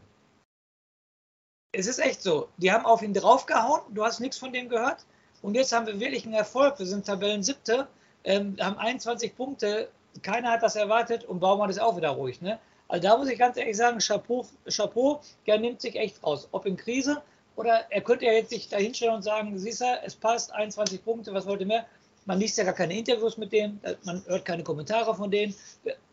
es 1.73 1.87
ist 1.87 1.99
echt 1.99 2.21
so. 2.21 2.47
Die 2.57 2.71
haben 2.71 2.85
auf 2.85 3.01
ihn 3.01 3.13
draufgehauen, 3.13 3.81
du 3.89 4.03
hast 4.05 4.19
nichts 4.19 4.37
von 4.37 4.53
dem 4.53 4.69
gehört. 4.69 5.05
Und 5.41 5.55
jetzt 5.55 5.73
haben 5.73 5.87
wir 5.87 5.99
wirklich 5.99 6.23
einen 6.25 6.35
Erfolg. 6.35 6.79
Wir 6.79 6.85
sind 6.85 7.05
Tabellen 7.05 7.43
siebte, 7.43 7.87
ähm, 8.23 8.55
haben 8.61 8.77
21 8.77 9.35
Punkte. 9.35 9.89
Keiner 10.21 10.51
hat 10.51 10.63
das 10.63 10.75
erwartet 10.75 11.25
und 11.25 11.39
Baumann 11.39 11.69
ist 11.69 11.81
auch 11.81 11.97
wieder 11.97 12.11
ruhig. 12.11 12.39
Ne? 12.41 12.59
Also 12.87 13.07
da 13.07 13.17
muss 13.17 13.27
ich 13.27 13.39
ganz 13.39 13.57
ehrlich 13.57 13.75
sagen, 13.75 13.97
Chapeau, 13.99 14.45
Chapeau, 14.69 15.19
der 15.47 15.59
nimmt 15.59 15.81
sich 15.81 15.95
echt 15.95 16.23
raus. 16.23 16.47
Ob 16.51 16.65
in 16.65 16.77
Krise 16.77 17.21
oder 17.55 17.91
er 17.91 18.01
könnte 18.01 18.25
ja 18.25 18.31
jetzt 18.33 18.51
sich 18.51 18.69
da 18.69 18.77
hinstellen 18.77 19.15
und 19.15 19.23
sagen, 19.23 19.57
siehst 19.57 19.81
du, 19.81 19.85
es 20.05 20.15
passt, 20.15 20.53
21 20.53 21.03
Punkte, 21.03 21.33
was 21.33 21.45
wollt 21.45 21.59
ihr 21.61 21.67
mehr? 21.67 21.85
Man 22.25 22.39
liest 22.39 22.57
ja 22.57 22.63
gar 22.63 22.73
keine 22.73 22.97
Interviews 22.97 23.37
mit 23.37 23.51
denen, 23.51 23.81
man 24.03 24.23
hört 24.27 24.45
keine 24.45 24.63
Kommentare 24.63 25.13
von 25.13 25.29
denen. 25.29 25.53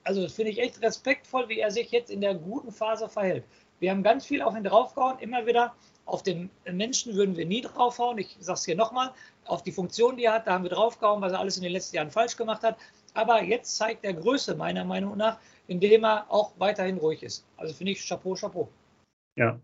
Also 0.02 0.22
das 0.22 0.32
finde 0.32 0.50
ich 0.50 0.58
echt 0.58 0.82
respektvoll, 0.82 1.48
wie 1.48 1.60
er 1.60 1.70
sich 1.70 1.90
jetzt 1.92 2.10
in 2.10 2.20
der 2.20 2.34
guten 2.34 2.72
Phase 2.72 3.08
verhält. 3.08 3.44
Wir 3.80 3.90
haben 3.90 4.02
ganz 4.02 4.26
viel 4.26 4.42
auf 4.42 4.54
ihn 4.54 4.64
draufgehauen, 4.64 5.18
immer 5.18 5.46
wieder. 5.46 5.74
Auf 6.04 6.22
den 6.22 6.50
Menschen 6.70 7.14
würden 7.14 7.36
wir 7.36 7.46
nie 7.46 7.62
draufhauen. 7.62 8.18
Ich 8.18 8.36
sage 8.40 8.56
es 8.58 8.64
hier 8.64 8.76
nochmal. 8.76 9.10
Auf 9.46 9.62
die 9.62 9.72
Funktion, 9.72 10.16
die 10.16 10.24
er 10.24 10.34
hat, 10.34 10.46
da 10.46 10.52
haben 10.52 10.64
wir 10.64 10.70
draufgehauen, 10.70 11.22
was 11.22 11.32
er 11.32 11.40
alles 11.40 11.56
in 11.56 11.62
den 11.62 11.72
letzten 11.72 11.96
Jahren 11.96 12.10
falsch 12.10 12.36
gemacht 12.36 12.62
hat. 12.62 12.76
Aber 13.14 13.42
jetzt 13.42 13.76
zeigt 13.76 14.04
er 14.04 14.12
Größe, 14.12 14.54
meiner 14.54 14.84
Meinung 14.84 15.16
nach, 15.16 15.38
indem 15.66 16.04
er 16.04 16.26
auch 16.28 16.52
weiterhin 16.58 16.98
ruhig 16.98 17.22
ist. 17.22 17.46
Also 17.56 17.74
finde 17.74 17.92
ich 17.92 18.06
Chapeau, 18.06 18.34
Chapeau. 18.34 18.68
Ja, 19.36 19.58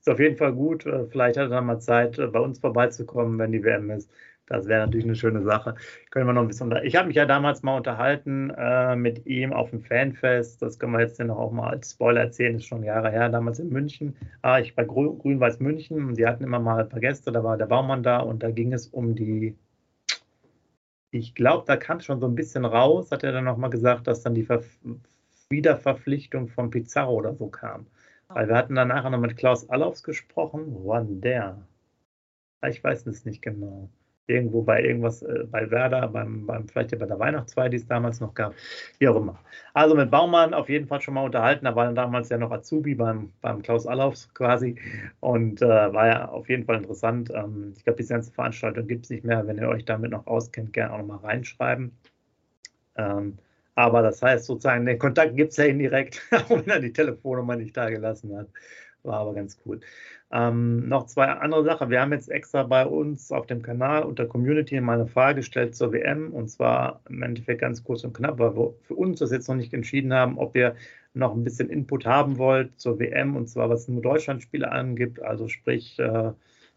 ist 0.00 0.08
auf 0.08 0.18
jeden 0.18 0.36
Fall 0.36 0.52
gut. 0.52 0.84
Äh, 0.86 1.06
vielleicht 1.06 1.36
hat 1.36 1.44
er 1.44 1.50
dann 1.50 1.66
mal 1.66 1.80
Zeit, 1.80 2.18
äh, 2.18 2.26
bei 2.26 2.40
uns 2.40 2.58
vorbeizukommen, 2.58 3.38
wenn 3.38 3.52
die 3.52 3.62
WM 3.62 3.90
ist. 3.90 4.10
Das 4.46 4.66
wäre 4.66 4.84
natürlich 4.84 5.06
eine 5.06 5.16
schöne 5.16 5.42
Sache. 5.42 5.74
Können 6.10 6.26
wir 6.26 6.34
noch 6.34 6.42
ein 6.42 6.48
bisschen 6.48 6.64
unter 6.64 6.84
Ich 6.84 6.96
habe 6.96 7.06
mich 7.06 7.16
ja 7.16 7.24
damals 7.24 7.62
mal 7.62 7.78
unterhalten 7.78 8.50
äh, 8.50 8.94
mit 8.94 9.24
ihm 9.26 9.54
auf 9.54 9.70
dem 9.70 9.82
Fanfest. 9.82 10.60
Das 10.60 10.78
können 10.78 10.92
wir 10.92 11.00
jetzt 11.00 11.18
noch 11.18 11.38
auch 11.38 11.50
mal 11.50 11.70
als 11.70 11.92
Spoiler 11.92 12.20
erzählen. 12.20 12.52
Das 12.52 12.62
ist 12.62 12.68
schon 12.68 12.82
Jahre 12.82 13.10
her, 13.10 13.30
damals 13.30 13.58
in 13.58 13.70
München. 13.70 14.14
Ah, 14.42 14.58
ich 14.58 14.74
bei 14.74 14.84
Grün-Weiß 14.84 15.60
München. 15.60 16.04
Und 16.04 16.18
die 16.18 16.26
hatten 16.26 16.44
immer 16.44 16.58
mal 16.58 16.82
ein 16.82 16.88
paar 16.88 17.00
Gäste. 17.00 17.32
Da 17.32 17.42
war 17.42 17.56
der 17.56 17.66
Baumann 17.66 18.02
da 18.02 18.18
und 18.20 18.42
da 18.42 18.50
ging 18.50 18.74
es 18.74 18.88
um 18.88 19.14
die. 19.14 19.56
Ich 21.10 21.34
glaube, 21.34 21.64
da 21.66 21.76
kam 21.76 21.98
es 21.98 22.04
schon 22.04 22.20
so 22.20 22.26
ein 22.26 22.34
bisschen 22.34 22.64
raus, 22.64 23.12
hat 23.12 23.22
er 23.22 23.32
dann 23.32 23.44
nochmal 23.44 23.70
gesagt, 23.70 24.06
dass 24.08 24.22
dann 24.22 24.34
die 24.34 24.44
Ver 24.44 24.62
Wiederverpflichtung 25.48 26.48
von 26.48 26.70
Pizarro 26.70 27.14
oder 27.14 27.34
so 27.34 27.48
kam. 27.48 27.86
Weil 28.28 28.48
wir 28.48 28.56
hatten 28.56 28.74
dann 28.74 28.88
nachher 28.88 29.10
noch 29.10 29.20
mit 29.20 29.36
Klaus 29.36 29.68
Allofs 29.70 30.02
gesprochen. 30.02 30.66
Wo 30.68 30.88
war 30.88 31.04
der? 31.04 31.62
Ah, 32.60 32.68
ich 32.68 32.82
weiß 32.82 33.06
es 33.06 33.24
nicht 33.24 33.42
genau. 33.42 33.88
Irgendwo 34.26 34.62
bei 34.62 34.82
irgendwas, 34.82 35.22
äh, 35.22 35.44
bei 35.50 35.70
Werder, 35.70 36.08
beim, 36.08 36.46
beim, 36.46 36.66
vielleicht 36.66 36.92
ja 36.92 36.98
bei 36.98 37.06
der 37.06 37.18
Weihnachtsfeier, 37.18 37.68
die 37.68 37.76
es 37.76 37.86
damals 37.86 38.20
noch 38.20 38.34
gab. 38.34 38.54
Wie 38.98 39.08
auch 39.08 39.16
immer. 39.16 39.38
Also 39.74 39.94
mit 39.94 40.10
Baumann 40.10 40.54
auf 40.54 40.68
jeden 40.68 40.86
Fall 40.86 41.00
schon 41.02 41.14
mal 41.14 41.24
unterhalten. 41.24 41.66
Da 41.66 41.76
war 41.76 41.84
dann 41.84 41.94
damals 41.94 42.30
ja 42.30 42.38
noch 42.38 42.50
Azubi 42.50 42.94
beim, 42.94 43.32
beim 43.42 43.62
Klaus 43.62 43.86
Allofs 43.86 44.32
quasi. 44.34 44.76
Und 45.20 45.60
äh, 45.62 45.66
war 45.66 46.06
ja 46.06 46.28
auf 46.28 46.48
jeden 46.48 46.64
Fall 46.64 46.76
interessant. 46.76 47.30
Ähm, 47.34 47.74
ich 47.76 47.84
glaube, 47.84 47.98
diese 47.98 48.14
ganze 48.14 48.32
Veranstaltung 48.32 48.86
gibt 48.86 49.04
es 49.04 49.10
nicht 49.10 49.24
mehr. 49.24 49.46
Wenn 49.46 49.58
ihr 49.58 49.68
euch 49.68 49.84
damit 49.84 50.10
noch 50.12 50.26
auskennt, 50.26 50.72
gerne 50.72 50.94
auch 50.94 50.98
noch 50.98 51.06
mal 51.06 51.16
reinschreiben. 51.16 51.92
Ähm, 52.96 53.38
aber 53.74 54.02
das 54.02 54.22
heißt 54.22 54.46
sozusagen, 54.46 54.86
den 54.86 54.98
Kontakt 54.98 55.36
gibt 55.36 55.50
es 55.50 55.56
ja 55.56 55.64
indirekt, 55.64 56.22
auch 56.30 56.50
wenn 56.50 56.68
er 56.68 56.80
die 56.80 56.92
Telefonnummer 56.92 57.56
nicht 57.56 57.76
da 57.76 57.90
gelassen 57.90 58.36
hat. 58.36 58.48
War 59.04 59.20
aber 59.20 59.34
ganz 59.34 59.58
cool. 59.64 59.80
Ähm, 60.32 60.88
noch 60.88 61.06
zwei 61.06 61.26
andere 61.26 61.62
Sachen. 61.62 61.90
Wir 61.90 62.00
haben 62.00 62.12
jetzt 62.12 62.30
extra 62.30 62.62
bei 62.62 62.86
uns 62.86 63.30
auf 63.30 63.46
dem 63.46 63.60
Kanal 63.62 64.02
unter 64.02 64.24
Community 64.26 64.80
mal 64.80 64.94
eine 64.98 65.06
Frage 65.06 65.36
gestellt 65.36 65.76
zur 65.76 65.92
WM 65.92 66.32
und 66.32 66.48
zwar 66.48 67.00
im 67.08 67.22
Endeffekt 67.22 67.60
ganz 67.60 67.84
kurz 67.84 68.02
und 68.02 68.14
knapp, 68.14 68.38
weil 68.38 68.56
wir 68.56 68.74
für 68.82 68.94
uns 68.94 69.18
das 69.20 69.30
jetzt 69.30 69.46
noch 69.48 69.56
nicht 69.56 69.74
entschieden 69.74 70.14
haben, 70.14 70.38
ob 70.38 70.56
ihr 70.56 70.74
noch 71.12 71.34
ein 71.34 71.44
bisschen 71.44 71.68
Input 71.68 72.06
haben 72.06 72.38
wollt 72.38 72.80
zur 72.80 72.98
WM 72.98 73.36
und 73.36 73.48
zwar 73.48 73.68
was 73.68 73.86
nur 73.88 74.02
Deutschlandspiele 74.02 74.72
angibt. 74.72 75.22
Also 75.22 75.48
sprich, 75.48 75.98
äh, 75.98 76.32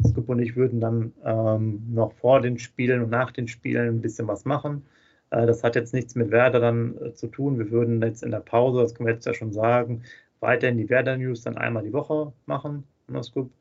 Scoop 0.05 0.29
und 0.29 0.39
ich 0.39 0.55
würden 0.57 0.81
dann 0.81 1.13
ähm, 1.23 1.81
noch 1.93 2.11
vor 2.13 2.41
den 2.41 2.59
Spielen 2.59 3.01
und 3.03 3.09
nach 3.09 3.31
den 3.31 3.47
Spielen 3.47 3.87
ein 3.87 4.01
bisschen 4.01 4.27
was 4.27 4.43
machen. 4.43 4.85
Äh, 5.31 5.45
das 5.47 5.63
hat 5.63 5.75
jetzt 5.75 5.93
nichts 5.93 6.15
mit 6.15 6.29
Werder 6.31 6.59
dann 6.59 6.97
äh, 7.01 7.13
zu 7.13 7.27
tun. 7.27 7.57
Wir 7.57 7.71
würden 7.71 8.01
jetzt 8.01 8.23
in 8.23 8.31
der 8.31 8.39
Pause, 8.41 8.81
das 8.81 8.93
können 8.93 9.07
wir 9.07 9.13
jetzt 9.13 9.25
ja 9.25 9.33
schon 9.33 9.53
sagen, 9.53 10.03
weiterhin 10.39 10.77
die 10.77 10.89
Werder-News 10.89 11.41
dann 11.41 11.57
einmal 11.57 11.83
die 11.83 11.93
Woche 11.93 12.33
machen. 12.45 12.83
Müssen 13.07 13.51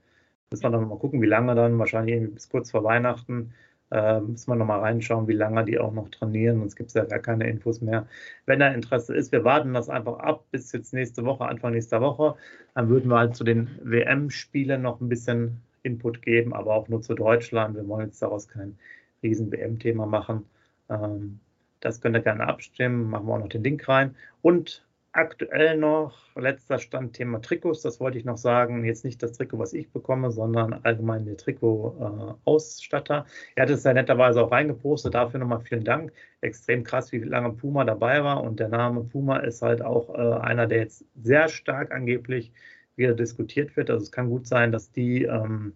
wir 0.50 0.70
dann 0.70 0.88
mal 0.88 0.98
gucken, 0.98 1.22
wie 1.22 1.26
lange 1.26 1.54
dann, 1.54 1.78
wahrscheinlich 1.78 2.32
bis 2.34 2.48
kurz 2.48 2.70
vor 2.70 2.84
Weihnachten. 2.84 3.52
Äh, 3.90 4.20
müssen 4.20 4.50
wir 4.50 4.56
nochmal 4.56 4.80
reinschauen, 4.80 5.28
wie 5.28 5.32
lange 5.32 5.64
die 5.64 5.78
auch 5.78 5.92
noch 5.92 6.08
trainieren, 6.08 6.58
sonst 6.58 6.74
gibt 6.74 6.88
es 6.88 6.94
ja 6.94 7.04
gar 7.04 7.20
keine 7.20 7.48
Infos 7.48 7.80
mehr. 7.80 8.08
Wenn 8.44 8.58
da 8.58 8.68
Interesse 8.68 9.14
ist, 9.14 9.30
wir 9.30 9.44
warten 9.44 9.74
das 9.74 9.88
einfach 9.88 10.18
ab 10.18 10.44
bis 10.50 10.72
jetzt 10.72 10.92
nächste 10.92 11.24
Woche, 11.24 11.44
Anfang 11.46 11.72
nächster 11.72 12.00
Woche. 12.00 12.34
Dann 12.74 12.88
würden 12.88 13.08
wir 13.10 13.18
halt 13.18 13.36
zu 13.36 13.44
den 13.44 13.68
WM-Spielen 13.84 14.82
noch 14.82 15.00
ein 15.00 15.08
bisschen 15.08 15.60
Input 15.84 16.22
geben, 16.22 16.52
aber 16.52 16.74
auch 16.74 16.88
nur 16.88 17.00
zu 17.02 17.14
Deutschland. 17.14 17.76
Wir 17.76 17.86
wollen 17.86 18.06
jetzt 18.06 18.20
daraus 18.22 18.48
kein 18.48 18.76
riesen 19.22 19.52
WM-Thema 19.52 20.06
machen. 20.06 20.46
Ähm, 20.88 21.40
das 21.80 22.00
könnt 22.00 22.16
ihr 22.16 22.22
gerne 22.22 22.48
abstimmen. 22.48 23.08
Machen 23.10 23.26
wir 23.26 23.34
auch 23.34 23.38
noch 23.38 23.48
den 23.48 23.62
Link 23.62 23.88
rein. 23.88 24.16
Und 24.42 24.85
aktuell 25.16 25.76
noch 25.76 26.36
letzter 26.36 26.78
Stand 26.78 27.14
Thema 27.14 27.40
Trikots. 27.40 27.82
Das 27.82 28.00
wollte 28.00 28.18
ich 28.18 28.24
noch 28.24 28.36
sagen. 28.36 28.84
Jetzt 28.84 29.04
nicht 29.04 29.22
das 29.22 29.32
Trikot, 29.32 29.58
was 29.58 29.72
ich 29.72 29.90
bekomme, 29.90 30.30
sondern 30.30 30.74
allgemein 30.84 31.24
der 31.24 31.36
Trikot-Ausstatter. 31.36 33.26
Äh, 33.26 33.52
er 33.56 33.62
hat 33.62 33.70
es 33.70 33.84
ja 33.84 33.92
netterweise 33.92 34.42
auch 34.42 34.52
reingepostet. 34.52 35.14
Dafür 35.14 35.40
nochmal 35.40 35.60
vielen 35.60 35.84
Dank. 35.84 36.12
Extrem 36.40 36.84
krass, 36.84 37.12
wie 37.12 37.18
lange 37.18 37.52
Puma 37.52 37.84
dabei 37.84 38.22
war. 38.22 38.42
Und 38.42 38.60
der 38.60 38.68
Name 38.68 39.04
Puma 39.04 39.38
ist 39.38 39.62
halt 39.62 39.82
auch 39.82 40.14
äh, 40.14 40.40
einer, 40.40 40.66
der 40.66 40.78
jetzt 40.78 41.04
sehr 41.14 41.48
stark 41.48 41.92
angeblich 41.92 42.52
wieder 42.96 43.14
diskutiert 43.14 43.76
wird. 43.76 43.90
Also 43.90 44.02
es 44.04 44.12
kann 44.12 44.28
gut 44.28 44.46
sein, 44.46 44.72
dass 44.72 44.92
die 44.92 45.24
ähm, 45.24 45.74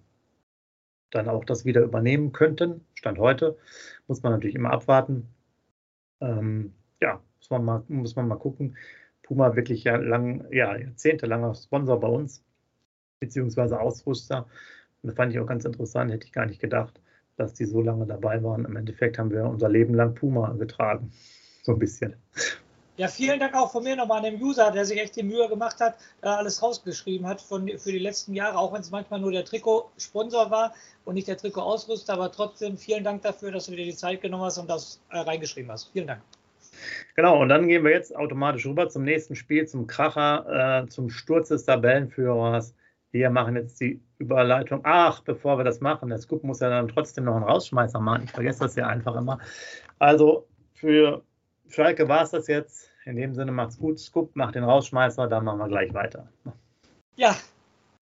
dann 1.11 1.29
auch 1.29 1.44
das 1.44 1.64
wieder 1.64 1.83
übernehmen 1.83 2.33
könnten. 2.33 2.85
Stand 2.94 3.18
heute. 3.18 3.57
Muss 4.07 4.22
man 4.22 4.33
natürlich 4.33 4.57
immer 4.57 4.72
abwarten. 4.72 5.29
Ähm, 6.20 6.72
ja, 7.00 7.20
muss 7.38 7.50
man, 7.50 7.64
mal, 7.64 7.83
muss 7.88 8.16
man 8.16 8.29
mal 8.29 8.37
gucken. 8.37 8.76
Puma 9.31 9.55
wirklich 9.55 9.85
ja 9.85 9.95
lang, 9.95 10.45
ja, 10.51 10.77
jahrzehntelanger 10.77 11.55
Sponsor 11.55 12.01
bei 12.01 12.09
uns, 12.09 12.43
beziehungsweise 13.21 13.79
Ausrüster. 13.79 14.49
Und 15.03 15.07
das 15.07 15.14
fand 15.14 15.33
ich 15.33 15.38
auch 15.38 15.47
ganz 15.47 15.64
interessant, 15.64 16.11
hätte 16.11 16.27
ich 16.27 16.33
gar 16.33 16.47
nicht 16.47 16.61
gedacht, 16.61 17.01
dass 17.37 17.55
die 17.55 17.64
so 17.64 17.81
lange 17.81 18.07
dabei 18.07 18.43
waren. 18.43 18.64
Im 18.64 18.75
Endeffekt 18.75 19.21
haben 19.21 19.31
wir 19.31 19.45
unser 19.45 19.69
Leben 19.69 19.95
lang 19.95 20.14
Puma 20.14 20.53
getragen. 20.55 21.12
So 21.62 21.73
ein 21.73 21.79
bisschen. 21.79 22.16
Ja, 22.97 23.07
vielen 23.07 23.38
Dank 23.38 23.55
auch 23.55 23.71
von 23.71 23.85
mir 23.85 23.95
nochmal 23.95 24.25
an 24.25 24.33
den 24.33 24.43
User, 24.43 24.71
der 24.71 24.87
sich 24.87 24.99
echt 24.99 25.14
die 25.14 25.23
Mühe 25.23 25.47
gemacht 25.47 25.79
hat, 25.79 25.99
alles 26.23 26.62
rausgeschrieben 26.62 27.27
hat 27.27 27.43
von, 27.43 27.69
für 27.79 27.93
die 27.93 27.99
letzten 27.99 28.33
Jahre, 28.33 28.57
auch 28.57 28.73
wenn 28.73 28.81
es 28.81 28.90
manchmal 28.90 29.21
nur 29.21 29.31
der 29.31 29.45
Trikot-Sponsor 29.45 30.51
war 30.51 30.73
und 31.05 31.16
nicht 31.16 31.29
der 31.29 31.37
Trikot-Ausrüster. 31.37 32.14
Aber 32.14 32.33
trotzdem 32.33 32.79
vielen 32.79 33.05
Dank 33.05 33.21
dafür, 33.21 33.53
dass 33.53 33.66
du 33.66 33.73
dir 33.73 33.85
die 33.85 33.95
Zeit 33.95 34.23
genommen 34.23 34.45
hast 34.45 34.57
und 34.57 34.71
das 34.71 35.03
äh, 35.11 35.19
reingeschrieben 35.19 35.71
hast. 35.71 35.90
Vielen 35.93 36.07
Dank. 36.07 36.23
Genau, 37.16 37.40
und 37.40 37.49
dann 37.49 37.69
gehen 37.69 37.85
wir 37.85 37.90
jetzt 37.90 38.14
automatisch 38.14 38.66
rüber 38.66 38.88
zum 38.88 39.05
nächsten 39.05 39.37
Spiel, 39.37 39.66
zum 39.66 39.87
Kracher, 39.87 40.85
äh, 40.85 40.88
zum 40.88 41.11
Sturz 41.11 41.49
des 41.49 41.64
Tabellenführers. 41.64 42.75
Wir 43.12 43.31
machen 43.31 43.57
jetzt 43.57 43.81
die 43.81 44.01
Überleitung. 44.19 44.81
Ach, 44.85 45.23
bevor 45.23 45.59
wir 45.59 45.64
das 45.64 45.81
machen, 45.81 46.11
der 46.11 46.19
Scoop 46.19 46.45
muss 46.45 46.61
ja 46.61 46.71
dann 46.71 46.88
trotzdem 46.88 47.25
noch 47.25 47.35
einen 47.35 47.45
Rausschmeißer 47.45 47.99
machen. 47.99 48.25
Ich 48.25 48.31
vergesse 48.31 48.61
das 48.61 48.77
ja 48.77 48.87
einfach 48.87 49.16
immer. 49.16 49.38
Also 49.99 50.47
für 50.75 51.23
Schalke 51.69 52.09
war 52.09 52.23
es 52.23 52.31
das 52.31 52.47
jetzt. 52.47 52.90
In 53.05 53.16
dem 53.16 53.35
Sinne 53.35 53.51
macht's 53.51 53.79
gut. 53.79 53.99
Scoop 53.99 54.37
macht 54.37 54.55
den 54.55 54.64
Rausschmeißer, 54.64 55.27
dann 55.27 55.45
machen 55.45 55.59
wir 55.59 55.69
gleich 55.69 55.93
weiter. 55.95 56.29
Ja, 57.16 57.35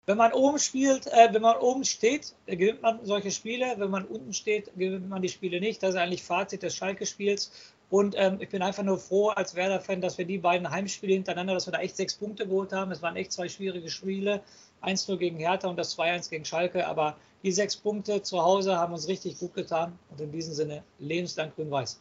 wenn 0.06 0.18
man 0.18 0.32
oben 0.32 0.58
spielt, 0.58 1.06
äh, 1.06 1.28
wenn 1.32 1.42
man 1.42 1.56
oben 1.56 1.84
steht, 1.84 2.34
gewinnt 2.46 2.82
man 2.82 3.04
solche 3.04 3.30
Spiele. 3.30 3.74
Wenn 3.76 3.90
man 3.90 4.04
unten 4.04 4.32
steht, 4.32 4.70
gewinnt 4.76 5.08
man 5.08 5.22
die 5.22 5.28
Spiele 5.28 5.60
nicht. 5.60 5.82
Das 5.82 5.90
ist 5.90 5.96
eigentlich 5.96 6.22
Fazit 6.22 6.62
des 6.62 6.76
Schalke-Spiels. 6.76 7.73
Und 7.94 8.16
ähm, 8.18 8.38
ich 8.40 8.48
bin 8.48 8.60
einfach 8.60 8.82
nur 8.82 8.98
froh 8.98 9.28
als 9.28 9.54
Werder-Fan, 9.54 10.00
dass 10.00 10.18
wir 10.18 10.24
die 10.24 10.38
beiden 10.38 10.68
Heimspiele 10.68 11.12
hintereinander, 11.12 11.54
dass 11.54 11.68
wir 11.68 11.72
da 11.72 11.78
echt 11.78 11.94
sechs 11.96 12.14
Punkte 12.14 12.44
geholt 12.44 12.72
haben. 12.72 12.90
Es 12.90 13.02
waren 13.02 13.14
echt 13.14 13.30
zwei 13.30 13.48
schwierige 13.48 13.88
Spiele. 13.88 14.40
1-0 14.82 15.16
gegen 15.16 15.36
Hertha 15.36 15.68
und 15.68 15.76
das 15.76 15.96
2-1 15.96 16.28
gegen 16.28 16.44
Schalke. 16.44 16.88
Aber 16.88 17.16
die 17.44 17.52
sechs 17.52 17.76
Punkte 17.76 18.20
zu 18.20 18.42
Hause 18.42 18.76
haben 18.76 18.94
uns 18.94 19.06
richtig 19.06 19.38
gut 19.38 19.54
getan. 19.54 19.96
Und 20.10 20.20
in 20.20 20.32
diesem 20.32 20.54
Sinne, 20.54 20.82
lebenslang 20.98 21.52
grün-weiß. 21.54 22.00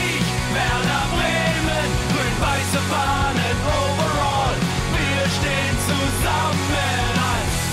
Bremen, 2.79 3.57
overall. 3.67 4.55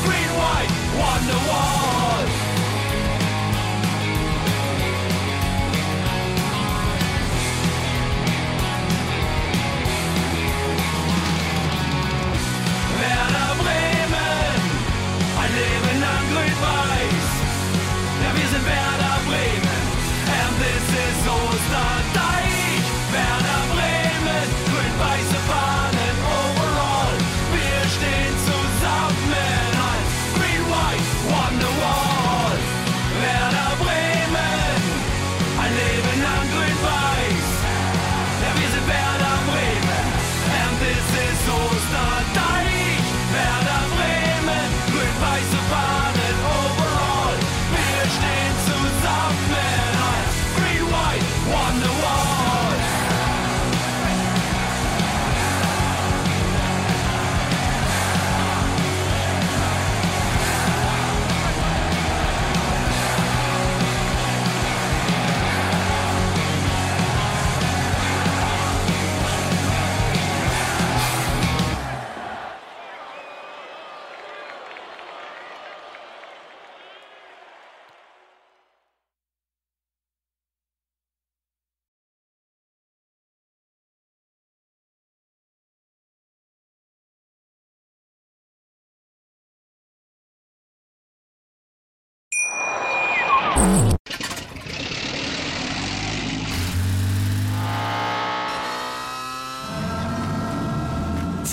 Green 0.03 0.31
White 0.37 0.73
Wonderwall. 0.99 1.78